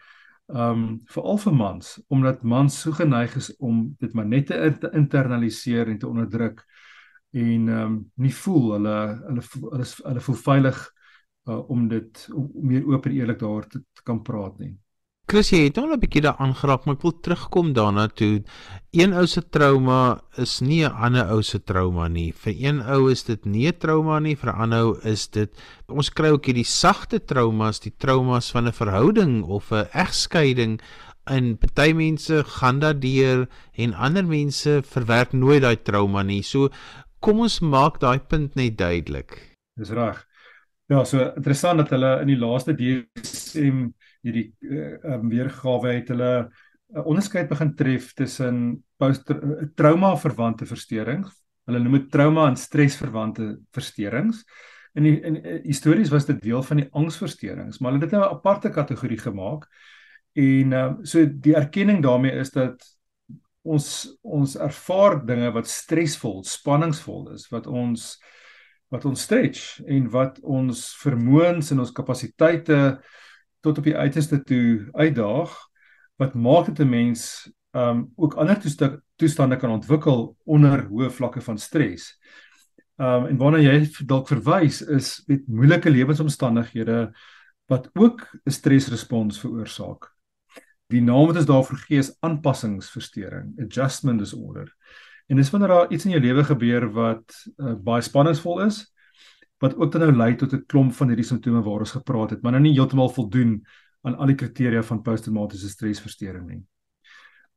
[0.49, 5.88] um veral vir mans omdat mans so geneig is om dit maar net te internaliseer
[5.88, 6.62] en te onderdruk
[7.37, 10.87] en um nie voel hulle hulle hulle hulle voel veilig
[11.49, 14.75] uh, om dit om meer oop en eerlik daaroor te, te kan praat nie.
[15.28, 18.42] Chris, jy het nou al 'n bietjie daaraan geraak, maar ek wil terugkom daarna toe.
[18.96, 22.32] Een ou se trauma is nie 'n ander ou se trauma nie.
[22.32, 25.50] Vir een ou is dit nie 'n trauma nie, vir 'n ander ou is dit
[25.88, 30.80] ons kry ook hierdie sagte traumas, die traumas van 'n verhouding of 'n egskeiding.
[31.26, 36.42] En party mense gaan daardeur en ander mense verwerk nooit daai trauma nie.
[36.42, 36.70] So
[37.20, 39.56] kom ons maak daai punt net duidelik.
[39.76, 40.26] Dis reg.
[40.88, 43.92] Ja, so interessant dat hulle in die laaste DSM
[44.26, 49.14] hierdie uh, um, weergawe het hulle 'n uh, onderskeid begin tref tussen uh,
[49.74, 51.33] trauma verwante versteurings.
[51.68, 54.44] Hulle noem dit trauma en stres verwante versteurings.
[54.94, 58.18] In die in uh, histories was dit deel van die angsversteurings, maar hulle het dit
[58.18, 59.68] nou 'n aparte kategorie gemaak.
[60.33, 62.85] En uh, so die erkenning daarmee is dat
[63.62, 68.16] ons ons ervaar dinge wat stresvol, spanningsvol is, wat ons
[68.88, 72.78] wat ons stretch en wat ons vermoëns en ons kapasiteite
[73.61, 75.55] tot op die uiterste toe uitdaag
[76.18, 78.59] wat maak dit 'n mens um ook ander
[79.16, 82.18] toestande kan ontwikkel onder hoë vlakke van stres.
[82.97, 87.12] Um en waarna jy dalk verwys is met moeilike lewensomstandighede
[87.68, 90.12] wat ook 'n stresrespons veroorsaak.
[90.88, 94.75] Die naam wat ons daarvoor gee is aanpassingsversteuring, adjustment disorder.
[95.29, 98.94] En dis wanneer daar iets in jou lewe gebeur wat uh, baie spanningsvol is,
[99.59, 102.42] wat ook dan nou lei tot 'n klomp van hierdie simptome waar ons gepraat het,
[102.42, 103.64] maar nou nie heeltemal voldoen
[104.03, 106.62] aan al die kriteria van posttraumatiese stresversteuring nie.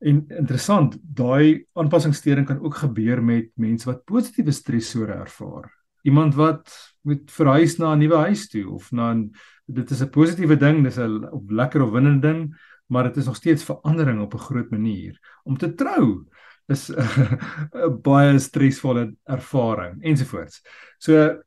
[0.01, 5.69] En interessant, daai aanpassingssteuring kan ook gebeur met mense wat positiewe stresore ervaar.
[6.01, 9.31] Iemand wat moet verhuis na 'n nuwe huis toe of na 'n
[9.65, 13.35] dit is 'n positiewe ding, dis 'n lekker of winnende ding, maar dit is nog
[13.35, 15.39] steeds verandering op 'n groot manier.
[15.43, 16.25] Om te trou
[16.67, 16.89] is
[17.73, 20.61] 'n baie stresvolle ervaring ensovoorts.
[20.97, 21.41] So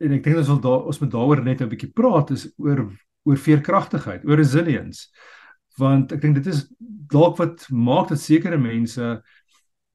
[0.00, 2.90] en ek dink ons wil daar ons moet daaroor net 'n bietjie praat is oor
[3.26, 5.08] oor veerkragtigheid, oor resilience.
[5.78, 6.68] Want ek dink dit is
[7.10, 9.22] dalk wat maak dat sekere mense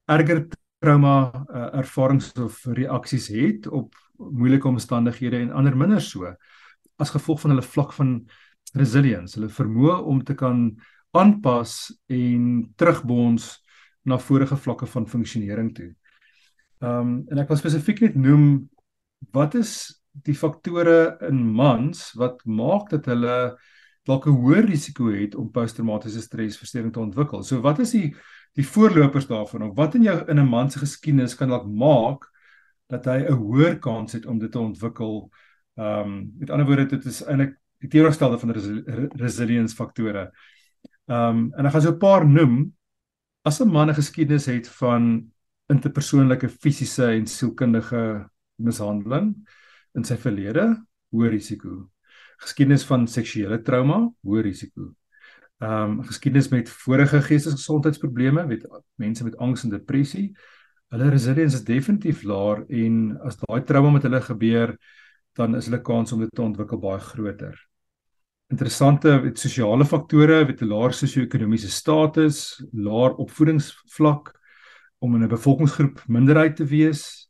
[0.06, 0.48] erger
[0.82, 6.34] trauma uh, ervarings of reaksies het op moeilike omstandighede en ander minder so
[6.98, 8.10] as gevolg van hulle vlak van
[8.78, 10.68] resilience, hulle vermoë om te kan
[11.18, 12.44] aanpas en
[12.76, 13.48] terugbons
[14.08, 15.90] na vorige vlakke van funksionering toe.
[16.82, 18.46] Ehm um, en ek wil spesifiek net noem
[19.30, 23.56] wat is die faktore in mans wat maak dat hulle
[24.04, 27.42] dalk 'n hoër risiko het om posttraumatiese stresversteuring te ontwikkel.
[27.42, 28.14] So wat is die
[28.54, 32.28] die voorlopers daarvan of wat in jou in 'n man se geskiedenis kan dalk maak
[32.88, 35.30] dat hy 'n hoër kans het om dit te ontwikkel?
[35.76, 38.82] Ehm um, met ander woorde dit is eintlik die teenoorgestelde van resi
[39.16, 40.30] resilience faktore.
[41.06, 42.74] Ehm um, en ek gaan so 'n paar noem.
[43.44, 45.32] As 'n man 'n geskiedenis het van
[45.68, 48.31] interpersoonlike fisiese en sielkundige
[48.62, 49.34] mishandeling
[49.94, 50.66] in sy verlede,
[51.12, 51.88] hoë risiko.
[52.42, 54.92] Geskiedenis van seksuele trauma, hoë risiko.
[55.62, 58.66] Ehm um, geskiedenis met vorige geestesgesondheidsprobleme, met
[58.98, 60.32] mense met angs en depressie.
[60.90, 64.74] Hulle resilience is definitief laer en as daai trauma met hulle gebeur,
[65.38, 67.54] dan is hulle kans om dit te ontwikkel baie groter.
[68.52, 74.34] Interessante met sosiale faktore, met 'n laer sosio-ekonomiese status, laer opvoedingsvlak
[74.98, 77.21] om in 'n bevolkingsgroep minderheid te wees,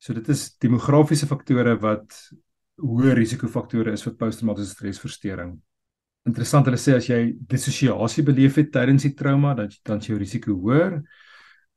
[0.00, 2.16] So dit is demografiese faktore wat
[2.80, 5.58] hoë risikofaktore is vir posttraumatiese stresversteuring.
[6.28, 10.56] Interessant hulle sê as jy dissosiasie beleef het tydens die trauma, dat dan jou risiko
[10.56, 11.02] hoër.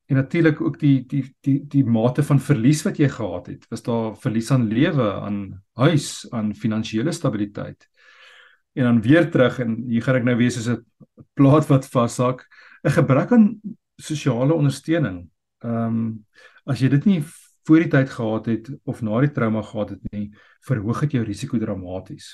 [0.07, 3.67] En natuurlik ook die die die die mate van verlies wat jy gehad het.
[3.71, 5.39] Was daar verlies aan lewe, aan
[5.79, 7.87] huis, aan finansiële stabiliteit?
[8.73, 10.83] En dan weer terug en hier gaan ek nou wees soos 'n
[11.35, 12.47] plaat wat vashak,
[12.83, 13.61] 'n gebrek aan
[13.99, 15.27] sosiale ondersteuning.
[15.63, 16.25] Ehm um,
[16.65, 17.23] as jy dit nie
[17.67, 20.31] voor die tyd gehad het of na die trauma gehad het nie,
[20.67, 22.33] verhoog dit jou risiko dramaties.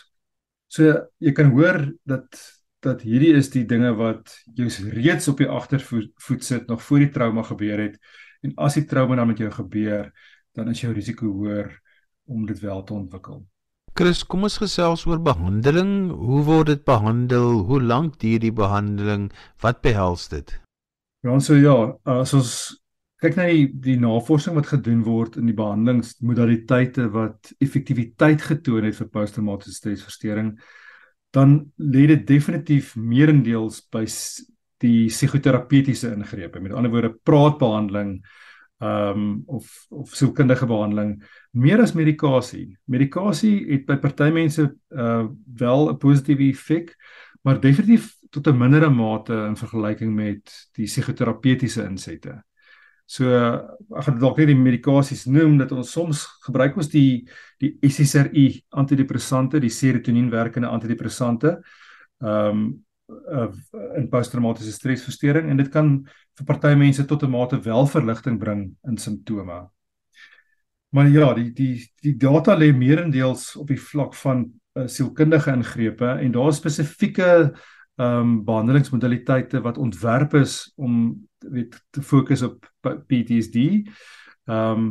[0.70, 2.40] So jy kan hoor dat
[2.80, 7.10] dat hierdie is die dinge wat jou reeds op die agtervoet sit nog voor die
[7.12, 7.98] trauma gebeur het
[8.42, 10.12] en as die trauma dan met jou gebeur,
[10.56, 11.74] dan is jou risiko hoër
[12.30, 13.44] om dit wel te ontwikkel.
[14.00, 16.12] Chris, kom ons gesels oor behandeling.
[16.14, 17.66] Hoe word dit behandel?
[17.68, 19.28] Hoe lank duur die behandeling?
[19.60, 20.54] Wat behels dit?
[21.26, 21.76] Ja, so ja,
[22.08, 22.54] as ons
[23.20, 28.96] kyk na die die navorsing wat gedoen word in die behandelingsmodaliteite wat effektiwiteit getoon het
[28.96, 30.54] vir posttraumatiese stresversteuring
[31.36, 34.06] dan lê dit definitief meerendeels by
[34.80, 38.20] die psigoterapeutiese ingrepe met ander woorde praatbehandeling
[38.80, 41.18] ehm um, of of sielkundige behandeling
[41.52, 42.78] meer as medikasie.
[42.88, 45.28] Medikasie het by party mense uh
[45.60, 46.96] wel 'n positiewe effek
[47.44, 52.44] maar definitief tot 'n mindere mate in vergelyking met die psigoterapeutiese insette
[53.10, 57.26] So ek gaan dalk net die medikasies noem dat ons soms gebruik ons die
[57.60, 58.46] die SSRI
[58.78, 61.58] antidepressante, die serotonien werkende antidepressante.
[62.22, 62.70] Ehm um,
[63.98, 65.88] in posttraumatiese stresversteuring en dit kan
[66.38, 69.70] vir party mense tot 'n mate wel verligting bring in simptome.
[70.94, 74.46] Maar ja, die die die data lê meerendeels op die vlak van
[74.78, 77.54] uh, sielkundige ingrepe en daar is spesifieke
[77.98, 83.70] ehm um, behandelingsmodaliteite wat ontwerp is om weet te fokus op PTSD.
[84.50, 84.90] Ehm um,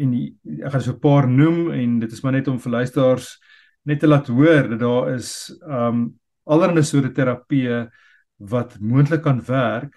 [0.00, 0.28] en die,
[0.62, 3.40] ek gaan so 'n paar noem en dit is maar net om vir luisteraars
[3.84, 7.90] net te laat hoor dat daar is ehm um, allerlei soorte terapieë
[8.36, 9.94] wat moontlik kan werk.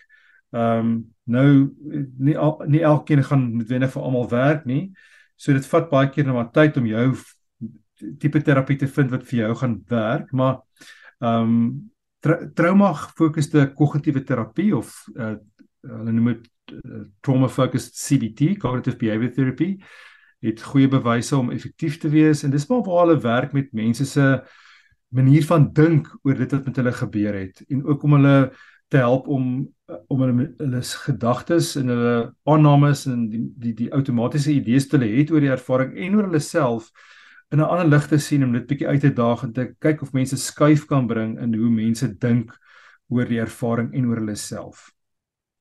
[0.52, 1.74] Ehm um, nou
[2.18, 4.92] nie al, nie elkeen gaan noodwendig vir almal werk nie.
[5.36, 7.14] So dit vat baie keer net maar tyd om jou
[8.20, 10.62] tipe terapie te vind wat vir jou gaan werk, maar
[11.20, 11.90] ehm um,
[12.24, 15.36] tra trauma gefokusde kognitiewe terapie of uh,
[15.84, 16.46] hulle noem dit
[17.22, 19.78] trauma focused CBT, cognitive behavior therapy,
[20.44, 24.06] het goeie bewyse om effektief te wees en dis maar waar hulle werk met mense
[24.06, 24.28] se
[25.14, 28.38] manier van dink oor dit wat met hulle gebeur het en ook om hulle
[28.92, 29.48] te help om
[30.10, 32.16] om hulle hulle gedagtes en hulle
[32.50, 36.44] aannames en die die die outomatiese idees te hê oor die ervaring en oor hulle
[36.44, 36.92] self
[37.54, 40.02] in 'n ander lig te sien om dit bietjie uit te daag en te kyk
[40.02, 42.52] of mense skuif kan bring in hoe mense dink
[43.10, 44.92] oor die ervaring en oor hulle self.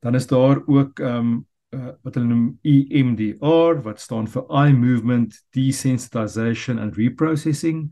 [0.02, 4.74] Dan is daar ook ehm um, uh, wat hulle noem EMDR wat staan vir eye
[4.76, 7.86] movement desensitization and reprocessing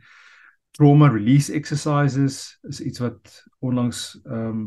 [0.76, 4.60] trauma release exercises is iets wat onlangs ehm um,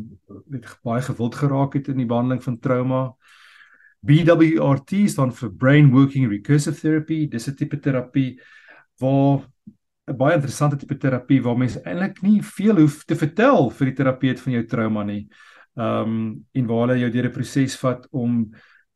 [0.48, 3.04] weet baie gewild geraak het in die behandeling van trauma.
[4.04, 7.28] BWRT staan vir brain working recursive therapy.
[7.28, 8.40] Dis 'n tipe terapie
[9.00, 9.48] waar
[10.08, 13.96] 'n baie interessante tipe terapie waar mense eintlik nie veel hoef te vertel vir die
[13.96, 15.28] terapeut van jou trauma nie.
[15.30, 18.54] Ehm um, en waar hulle jou deur 'n proses vat om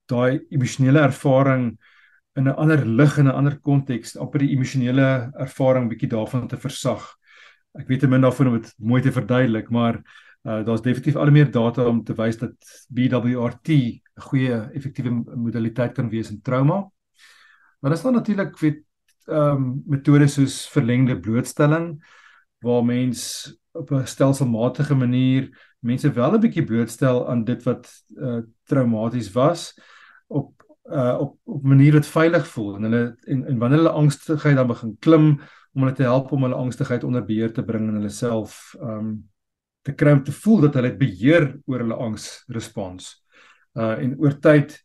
[0.08, 1.78] daai emosionele ervaring
[2.36, 6.58] in 'n ander lig en 'n ander konteks op die emosionele ervaring bietjie daarvan te
[6.58, 7.18] versag.
[7.80, 10.02] Ek weet te min daarvan om dit mooi te verduidelik, maar
[10.44, 12.56] uh, daar's definitief al meer data om te wys dat
[12.90, 16.90] BWRT 'n goeie effektiewe modaliteit kan wees in trauma.
[17.80, 18.84] Maar daar dan natuurlik weet
[19.28, 22.04] ehm um, metodes soos verlengde blootstelling
[22.64, 28.42] waar mens op 'n stelselmatige manier mense wel 'n bietjie blootstel aan dit wat uh,
[28.64, 29.74] traumaties was
[30.28, 30.54] op
[30.86, 34.68] uh op op manier wat veilig voel en hulle en, en wanneer hulle angstigheid dan
[34.68, 35.40] begin klim
[35.74, 39.30] om hulle te help om hulle angstigheid onder beheer te bring en hulle self um
[39.82, 43.12] te kry om te voel dat hulle beheer oor hulle angsrespons.
[43.78, 44.76] Uh en oor tyd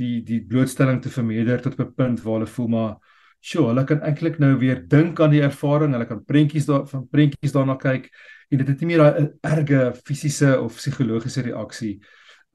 [0.00, 2.94] die die blootstelling te vermeerder tot 'n punt waar hulle voel maar
[3.40, 7.06] sjoe, hulle kan eintlik nou weer dink aan die ervaring, hulle kan prentjies daar van
[7.08, 8.10] prentjies daarna kyk
[8.50, 11.94] en dit het nie meer daai erge fisiese of psigologiese reaksie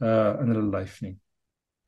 [0.04, 1.16] uh in hulle lyf nie.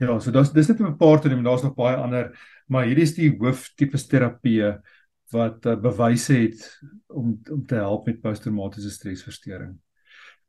[0.01, 2.31] Ja, so dis dis net 'n paar te neem, daar's nog baie ander,
[2.67, 4.73] maar hierdie is die hooftipes terapie
[5.31, 9.77] wat uh, bewyse het om om te help met posttraumatiese stresversteuring.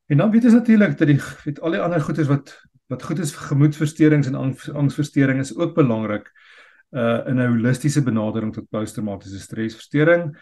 [0.08, 2.56] En dan weet ons natuurlik dat die weet al die ander goeders wat
[2.88, 4.34] wat goed is vir gemoedversteurings en
[4.74, 6.47] angsversteuring is ook belangrik uh
[6.92, 10.36] in 'n holistiese benadering tot posttraumatiese stresversteuring.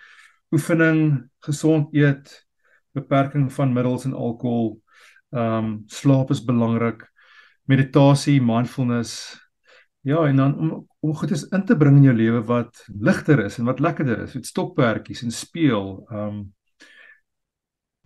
[0.51, 2.47] Oefening, gesond eet,
[2.95, 4.81] beperking van middels en alkohol,
[5.33, 7.03] ehm um, slaap is belangrik
[7.67, 9.35] meditasie, mindfulness.
[10.07, 13.45] Ja, en dan om om goed is in te bring in jou lewe wat ligter
[13.45, 16.07] is en wat lekkerder is, met stokperdjies en speel.
[16.11, 16.55] Um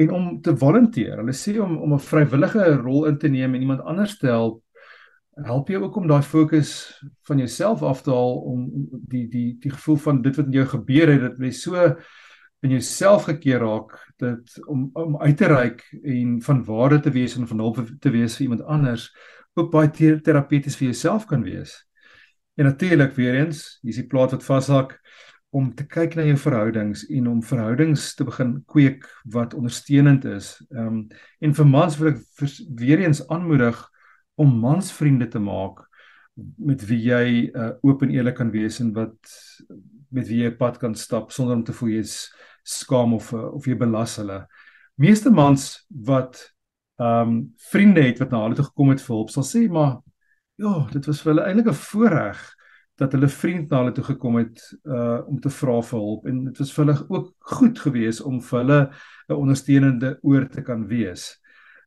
[0.01, 1.19] en om te volunteer.
[1.21, 4.63] Hulle sê om om 'n vrywillige rol in te neem en iemand anders te help
[5.35, 6.73] help jou ook om daai fokus
[7.29, 10.67] van jouself af te haal om die die die gevoel van dit wat met jou
[10.67, 11.85] gebeur het dat jy so
[12.61, 17.37] in jouself gekeer raak dat om om uit te reik en van waarde te wees
[17.37, 19.09] en van hulp te wees vir iemand anders
[19.55, 21.75] ook baie terapeuties vir jouself kan wees.
[22.55, 24.99] En natuurlik weer eens, hier's die plaas wat vashak
[25.51, 30.53] om te kyk na jou verhoudings en om verhoudings te begin kweek wat ondersteunend is.
[30.71, 31.01] Ehm um,
[31.41, 32.21] en vir mans wil ek
[32.79, 33.81] weer eens aanmoedig
[34.41, 35.85] om mansvriende te maak
[36.57, 39.35] met wie jy uh, oop en eerlik kan wees en wat
[40.11, 42.15] met wie jy pad kan stap sonder om te voel jy's
[42.67, 44.45] skaam of uh, of jy belas hulle.
[45.01, 46.41] Meeste mans wat
[47.01, 47.37] ehm um,
[47.71, 49.95] vriende het wat na hulle toe gekom het vir hulp sal sê maar
[50.61, 52.43] ja dit was vir hulle eintlik 'n voorreg
[53.01, 56.45] dat hulle vriend na hulle toe gekom het uh om te vra vir hulp en
[56.45, 58.81] dit was vir hulle ook goed geweest om vir hulle
[59.29, 61.40] 'n ondersteunende oor te kan wees.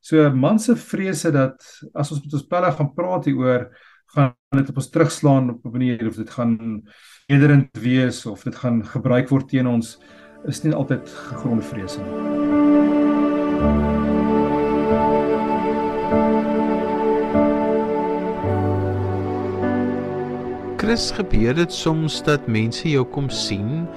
[0.04, 1.64] So man se vrese dat
[1.95, 3.70] as ons met ons pelle gaan praat hieroor
[4.12, 6.84] gaan dit op ons terugslaan op 'n manier of dit gaan
[7.32, 9.97] nederend wees of dit gaan gebruik word teen ons
[10.45, 12.12] is nie altyd gegronde vrese nie.
[20.78, 23.88] Chris, gebeur dit soms dat mense jou kom sien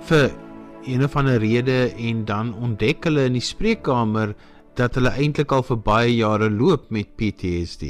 [0.00, 0.30] vir
[0.84, 4.34] een of ander rede en dan ontdek hulle in die spreekkamer
[4.76, 7.82] dat hulle eintlik al vir baie jare loop met PTSD?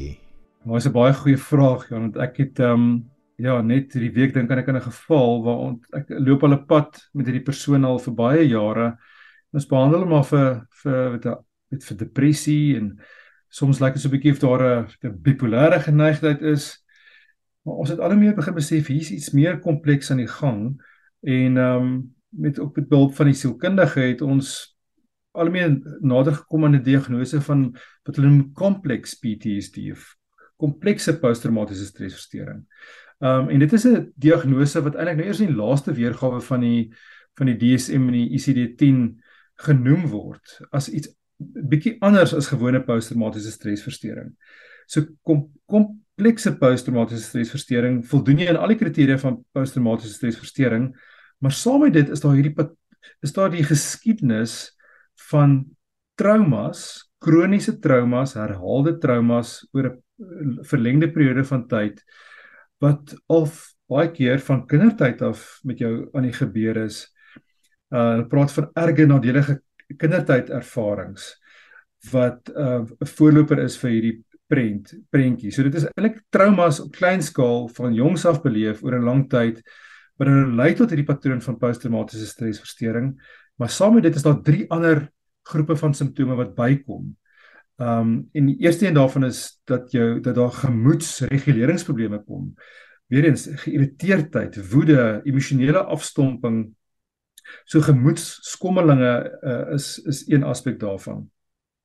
[0.65, 4.15] Dit is 'n baie goeie vraag, Jan, want ek het ehm um, ja, net hierdie
[4.15, 7.45] week dink ek aan 'n geval waar ont, ek loop al 'n pad met hierdie
[7.45, 8.97] persoon al vir baie jare.
[9.53, 13.01] Ons behandel hom maar vir vir weet jy vir depressie en
[13.49, 16.85] soms lyk dit so 'n bietjie of daar 'n bipolêre geneigtheid is.
[17.65, 20.81] Maar ons het al meer begin besef hier's iets meer kompleks aan die gang
[21.23, 24.74] en ehm um, met op met behulp van die sielkundige het ons
[25.35, 27.73] al meer nader gekom aan 'n diagnose van
[28.05, 29.93] wat hulle noem kompleks PTSD
[30.57, 32.65] komplekse posttraumatiese stresversteuring.
[33.19, 36.41] Ehm um, en dit is 'n diagnose wat eintlik nou eers in die laaste weergawe
[36.41, 36.95] van die
[37.39, 39.23] van die DSM en die ICD-10
[39.67, 44.35] genoem word as iets bietjie anders as gewone posttraumatiese stresversteuring.
[44.87, 50.95] So kom komplekse posttraumatiese stresversteuring voldoen nie aan al die kriteria van posttraumatiese stresversteuring,
[51.39, 52.55] maar saam met dit is daar hierdie
[53.21, 54.75] is daar die geskiedenis
[55.31, 55.65] van
[56.15, 62.03] traumas, kroniese traumas, herhaalde traumas oor 'n verlengde periode van tyd
[62.81, 63.49] wat al
[63.91, 67.09] baie keer van kindertyd af met jou aan die gebeur is.
[67.91, 69.61] Uh praat van erge nadelige
[69.99, 71.35] kindertyd ervarings
[72.13, 75.51] wat uh 'n voorloper is vir hierdie prent prentjie.
[75.53, 79.29] So dit is eintlik traumas op klein skaal van jongs af beleef oor 'n lang
[79.31, 79.63] tyd
[80.19, 83.15] wat dan lei tot hierdie patroon van posttraumatiese stresversteuring.
[83.55, 87.17] Maar saam met dit is daar drie ander groepe van simptome wat bykom.
[87.77, 92.55] Ehm um, en die eerste een daarvan is dat jou dat daar gemoedsreguleringsprobleme kom.
[93.07, 96.75] Weerens geïrriteerdheid, woede, emosionele afstomping.
[97.65, 101.31] So gemoedsskommelinge uh, is is een aspek daarvan.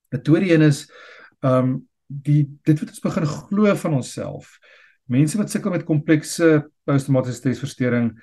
[0.10, 0.92] 'n Tweede een is
[1.40, 4.60] ehm um, die dit wat ons begin glo van onsself.
[5.04, 8.14] Mense wat sukkel met komplekse posttraumatiese stresversteuring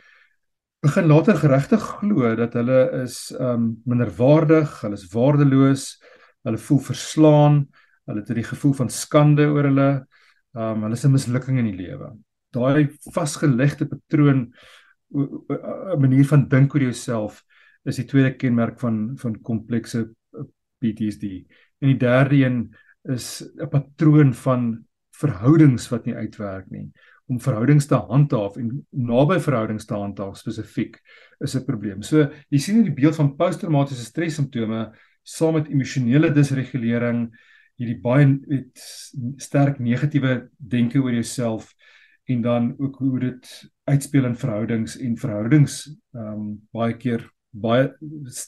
[0.87, 5.87] begin later geregtig glo dat hulle is um, minderwaardig, hulle is waardeloos,
[6.47, 7.59] hulle voel verslaan,
[8.07, 10.07] hulle het 'n gevoel van skande oor hulle,
[10.55, 12.13] um, hulle is 'n mislukking in die lewe.
[12.55, 14.53] Daai vasgelegde patroon
[15.15, 17.43] 'n manier van dink oor jouself
[17.85, 20.45] is die tweede kenmerk van van komplekse eh,
[20.79, 21.47] PTSD.
[21.81, 26.93] En die derde een is 'n patroon van verhoudings wat nie uitwerk nie
[27.27, 31.01] om verhoudings te handhaaf en naby verhoudings te handhaaf spesifiek
[31.41, 32.03] is 'n probleem.
[32.03, 37.31] So jy sien hier die beeld van posttraumatiese stres simptome saam met emosionele disregulering,
[37.77, 38.79] hierdie baie met
[39.37, 41.75] sterk negatiewe denke oor jouself
[42.29, 47.93] en dan ook hoe dit uitspeel in verhoudings en verhoudings ehm um, baie keer baie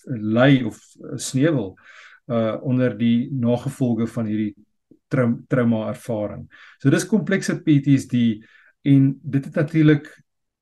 [0.07, 0.79] lei of
[1.17, 1.77] sneuwel
[2.29, 4.55] uh onder die nagevolge van hierdie
[5.49, 6.45] trauma, ervaring.
[6.83, 8.45] So dis komplekse PTSD
[8.93, 10.09] en dit het natuurlik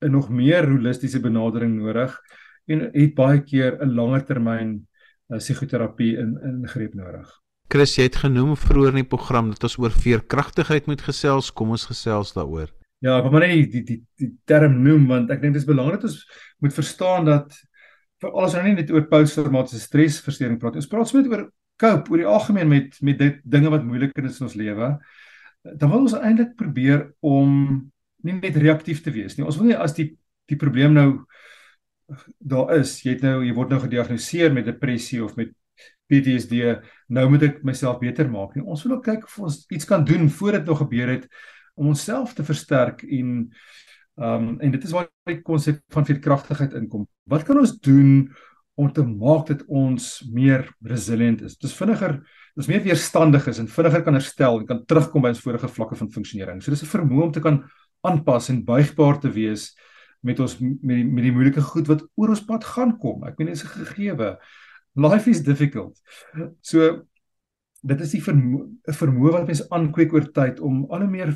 [0.04, 2.20] 'n nog meer holistiese benadering nodig
[2.66, 4.86] en het baie keer 'n langer termyn
[5.28, 7.30] uh, psigoterapie in ingreep nodig.
[7.68, 11.50] Chris, jy het genoem vroeër in die program dat ons oor veerkragtigheid moet gesels.
[11.50, 12.70] Kom ons gesels daaroor.
[13.02, 15.62] Ja, ek wil maar net die die die, die term noem want ek dink dit
[15.62, 16.22] is belangrik dat ons
[16.62, 17.56] moet verstaan dat
[18.22, 20.78] vir alles nou nie net oor posttraumatiese stresversteuring praat.
[20.80, 21.44] Ons praat sommer oor
[21.76, 24.94] cope oor die algemeen met met dit dinge wat moeilik is in ons lewe.
[25.66, 27.90] Dan wil ons eintlik probeer om
[28.24, 29.44] nie net reaktief te wees nie.
[29.44, 30.14] Ons wil nie as die
[30.46, 31.26] die probleem nou
[32.38, 35.50] daar is, jy het nou jy word nou gediagnoseer met depressie of met
[36.06, 36.76] PTSD,
[37.10, 38.62] nou moet ek myself beter maak nie.
[38.62, 41.26] Ons wil ook kyk of ons iets kan doen voor dit nog gebeur het
[41.76, 43.32] om onsself te versterk en
[44.16, 47.02] ehm um, en dit is waar die konsep van veerkragtigheid inkom.
[47.28, 48.30] Wat kan ons doen
[48.80, 51.58] om te maak dat ons meer resilient is?
[51.60, 52.22] Dis vinniger,
[52.56, 55.98] dis meer weerstandig is en vinniger kan herstel en kan terugkom by ons vorige vlakke
[56.00, 56.62] van funksionering.
[56.62, 57.64] So dis 'n vermoë om te kan
[58.08, 59.70] aanpas en buigbaar te wees
[60.26, 63.24] met ons met die, met die moeilike goed wat oor ons pad gaan kom.
[63.28, 64.36] Ek meen dit is 'n gegewe.
[64.96, 66.00] Life is difficult.
[66.60, 67.06] So
[67.82, 71.32] dit is die vermoë vermoë wat mense aankweek oor tyd om al hoe meer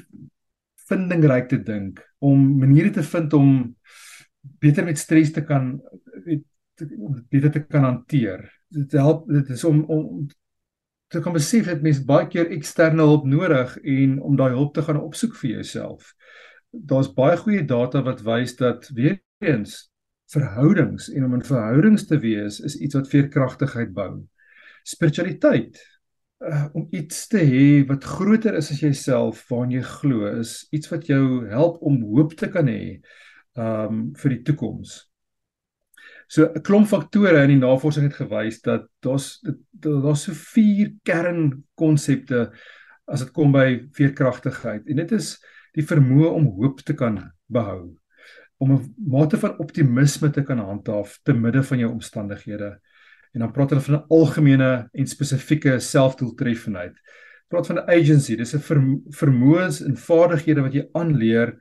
[0.89, 3.77] vindingryk te dink, om maniere te vind om
[4.59, 5.81] beter met stres te kan
[7.31, 8.49] beter te kan hanteer.
[8.69, 10.29] Dit help dit is om om
[11.11, 14.83] te kan besef dat mense baie keer eksterne hulp nodig en om daai hulp te
[14.83, 16.15] gaan opsoek vir jouself
[16.71, 19.91] daar's baie goeie data wat wys dat weer eens
[20.31, 24.23] verhoudings en om in verhoudings te wees is iets wat veerkragtigheid bou.
[24.87, 25.81] Spiritualiteit
[26.41, 30.91] uh, om iets te hê wat groter is as jouself, waarin jy glo, is iets
[30.93, 33.01] wat jou help om hoop te kan hê
[33.59, 35.01] um vir die toekoms.
[36.31, 39.43] So 'n klomp faktore in die navorsing het gewys dat daar's
[39.73, 42.53] daar's so vier kernkonsepte
[43.11, 44.87] as dit kom by veerkragtigheid.
[44.87, 45.35] En dit is
[45.77, 47.97] die vermoë om hoop te kan behou,
[48.59, 52.81] om 'n mate van optimisme te kan handhaaf te midde van jou omstandighede.
[53.33, 56.95] En dan praat hulle van 'n algemene en spesifieke selfdoeltreffendheid.
[57.49, 61.59] Praat van 'n agency, dis 'n vermoëns en vaardighede wat jy aanleer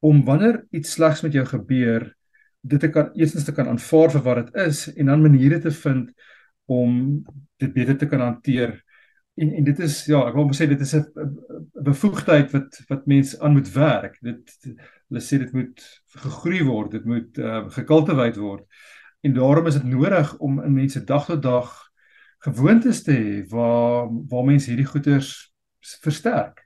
[0.00, 2.16] om wanneer iets slegs met jou gebeur,
[2.60, 5.70] dit te kan eerstens te kan aanvaar vir wat dit is en dan maniere te
[5.70, 6.10] vind
[6.66, 7.24] om
[7.56, 8.82] dit beter te kan hanteer
[9.34, 11.04] en en dit is ja, ek wil sê dit is 'n
[11.88, 14.18] bevoegdheid wat wat mense aan moet werk.
[14.20, 14.56] Dit
[15.08, 18.66] hulle sê dit moet gegroei word, dit moet uh, gekultiveer word.
[19.22, 21.70] En daarom is dit nodig om in mense dag tot dag
[22.44, 25.52] gewoontes te hê waar waar mense hierdie goeders
[26.02, 26.64] versterk.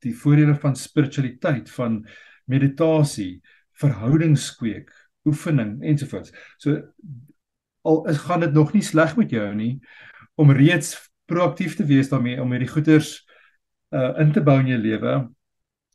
[0.00, 2.06] Die voordele van spiritualiteit, van
[2.44, 3.42] meditasie,
[3.72, 4.90] verhoudingskweek,
[5.24, 6.32] oefening ensovoorts.
[6.58, 6.82] So
[7.82, 9.78] al is gaan dit nog nie sleg met jou nie
[10.34, 13.18] om reeds proaktief te wees daarmee om hierdie goeders
[13.94, 15.18] uh in te bou in jou lewe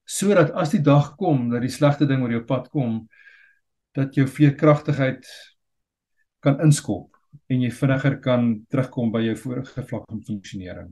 [0.06, 3.04] sodat as die dag kom dat die slegte ding oor jou pad kom
[3.98, 5.28] dat jou veerkragtigheid
[6.44, 7.14] kan inskop
[7.50, 10.92] en jy vinniger kan terugkom by jou vorige vlak van funksionering.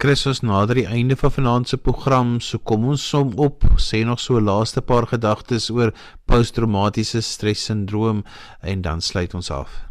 [0.00, 4.00] Chris ons nader die einde van vanaand se program, so kom ons som op, sê
[4.08, 5.92] nog so laaste paar gedagtes oor
[6.24, 8.24] posttraumatiese stressindroom
[8.64, 9.89] en dan sluit ons af.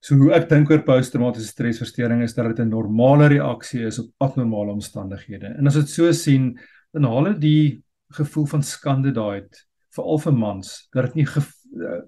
[0.00, 4.10] So hoe ek dink oor posttraumatiese stresversteuring is dat dit 'n normale reaksie is op
[4.18, 5.56] abnormale omstandighede.
[5.58, 6.58] En as dit so sien,
[6.92, 7.82] dan haal dit die
[8.14, 12.00] gevoel van skande daai uit, veral vir mans, dat dit nie eh,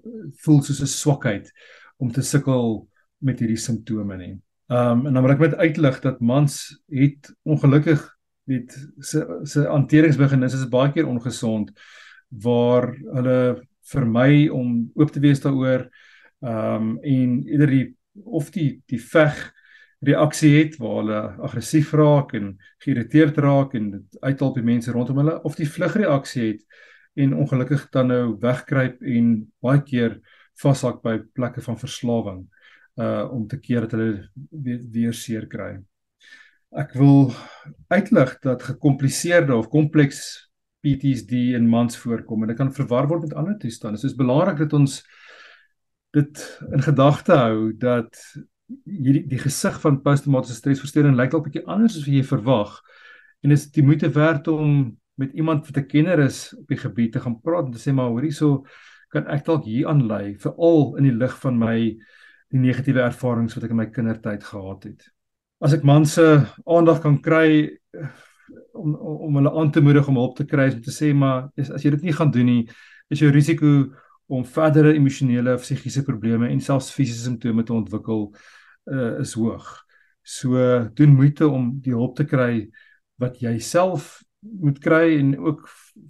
[0.43, 1.51] voel soos 'n swakheid
[1.97, 2.87] om te sukkel
[3.19, 4.39] met hierdie simptome nie.
[4.69, 8.01] Um en dan wil ek net uitlig dat mans het ongelukkig
[8.47, 11.71] met se se hanteringsbeginnings is baie keer ongesond
[12.29, 15.89] waar hulle vermy om oop te wees daaroor
[16.41, 17.87] Ehm um, en eerder die
[18.25, 19.51] of die die veg
[20.01, 25.21] reaksie het waar hulle aggressief raak en geïrriteerd raak en dit uithaal by mense rondom
[25.21, 26.63] hulle of die vlugreaksie het
[27.21, 29.29] en ongelukkig dan nou wegkruip en
[29.61, 30.17] baie keer
[30.63, 32.41] vashak by plekke van verslawing
[33.01, 35.75] uh om te keer dat hulle weer, weer seer kry.
[36.71, 37.31] Ek wil
[37.91, 40.49] uitlig dat gekompliseerde of kompleks
[40.81, 43.99] PTSD in mans voorkom en dit kan verwar word met ander toestande.
[43.99, 45.01] So is belangrik dat ons
[46.15, 48.17] dit in gedagte hou dat
[48.85, 52.81] hierdie die gesig van posttraumatiese stresversteuring lyk dalk 'n bietjie anders as wat jy verwag
[53.43, 57.11] en is die moeite werd om met iemand wat 'n kenner is op die gebied
[57.13, 58.65] te gaan praat en te sê maar hoorie so
[59.11, 61.77] kan ek dalk hier aanlei veral in die lig van my
[62.51, 65.11] die negatiewe ervarings wat ek in my kindertyd gehad het.
[65.61, 67.77] As ek man se aandag kan kry
[68.73, 71.83] om om hulle aan te moedig om hulp te kry om te sê maar as
[71.83, 72.69] jy dit nie gaan doen nie
[73.11, 73.91] is jou risiko
[74.31, 78.29] om verdere emosionele of psigiese probleme en selfs fisiese simptome te ontwikkel
[78.91, 79.67] uh, is hoog.
[80.23, 80.55] So
[80.95, 82.69] doen moeite om die hulp te kry
[83.19, 85.65] wat jy self moet kry en ook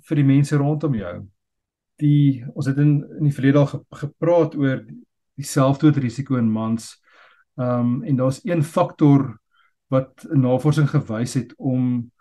[0.08, 1.16] vir die mense rondom jou.
[2.02, 6.94] Die ons het in in die verlede al ge, gepraat oor die selfdoodrisiko in mans.
[7.58, 9.32] Ehm um, en daar's een faktor
[9.92, 12.12] wat navorsing gewys het om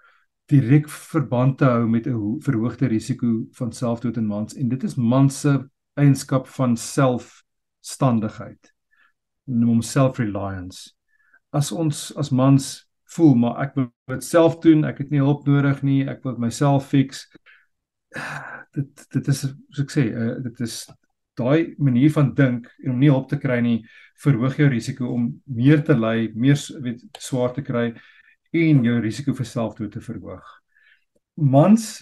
[0.51, 4.95] direk verband te hou met 'n verhoogde risiko van selfdood in mans en dit is
[4.95, 5.53] mans se
[6.01, 8.73] eienskap van selfstandigheid.
[9.51, 10.93] Noem hom self-reliance.
[11.53, 12.73] As ons as mans
[13.15, 16.39] voel maar ek wil dit self doen ek het nie hulp nodig nie ek wil
[16.43, 17.25] myself fix
[18.77, 20.77] dit dit is soos ek sê uh, dit is
[21.41, 23.81] daai manier van dink en om nie hulp te kry nie
[24.23, 27.91] verhoog jou risiko om meer te ly meer weet swaar te kry
[28.61, 30.47] en jou risiko vir selfdood te verhoog.
[31.39, 32.01] Mans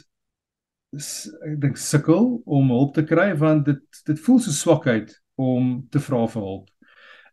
[0.97, 6.01] ek dink sukkel om hulp te kry want dit dit voel so swakheid om te
[6.01, 6.71] vra vir hulp.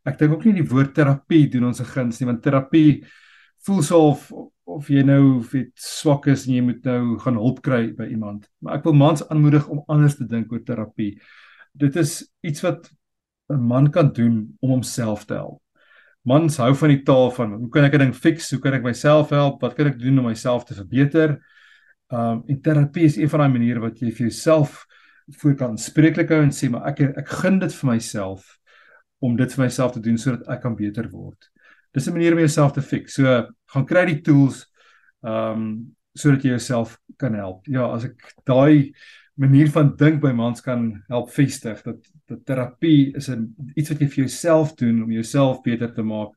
[0.05, 3.03] Ek dink ook nie die woord terapie doen ons 'n guns nie want terapie
[3.65, 4.31] voel so of
[4.65, 8.49] of jy nou weet swak is en jy moet nou gaan hulp kry by iemand.
[8.61, 11.19] Maar ek wil mans aanmoedig om anders te dink oor terapie.
[11.73, 12.89] Dit is iets wat
[13.49, 15.61] 'n man kan doen om homself te help.
[16.25, 18.51] Mans hou van die taal van hoe kan ek 'n ding fix?
[18.51, 19.61] Hoe kan ek myself help?
[19.61, 21.39] Wat kan ek doen om myself te verbeter?
[22.13, 24.85] Um en terapie is een van daai maniere wat jy vir jouself
[25.41, 28.45] voor kan spreeklik hou en sê maar ek ek gun dit vir myself
[29.25, 31.49] om dit vir myself te doen sodat ek kan beter word.
[31.93, 33.15] Dis 'n manier om jouself te fix.
[33.15, 34.65] So gaan kry die tools
[35.23, 37.65] um sodat jy jouself kan help.
[37.67, 38.93] Ja, as ek daai
[39.35, 41.97] manier van dink by mans kan help vestig dat
[42.27, 46.31] dat terapie is 'n iets wat jy vir jouself doen om jouself beter te maak,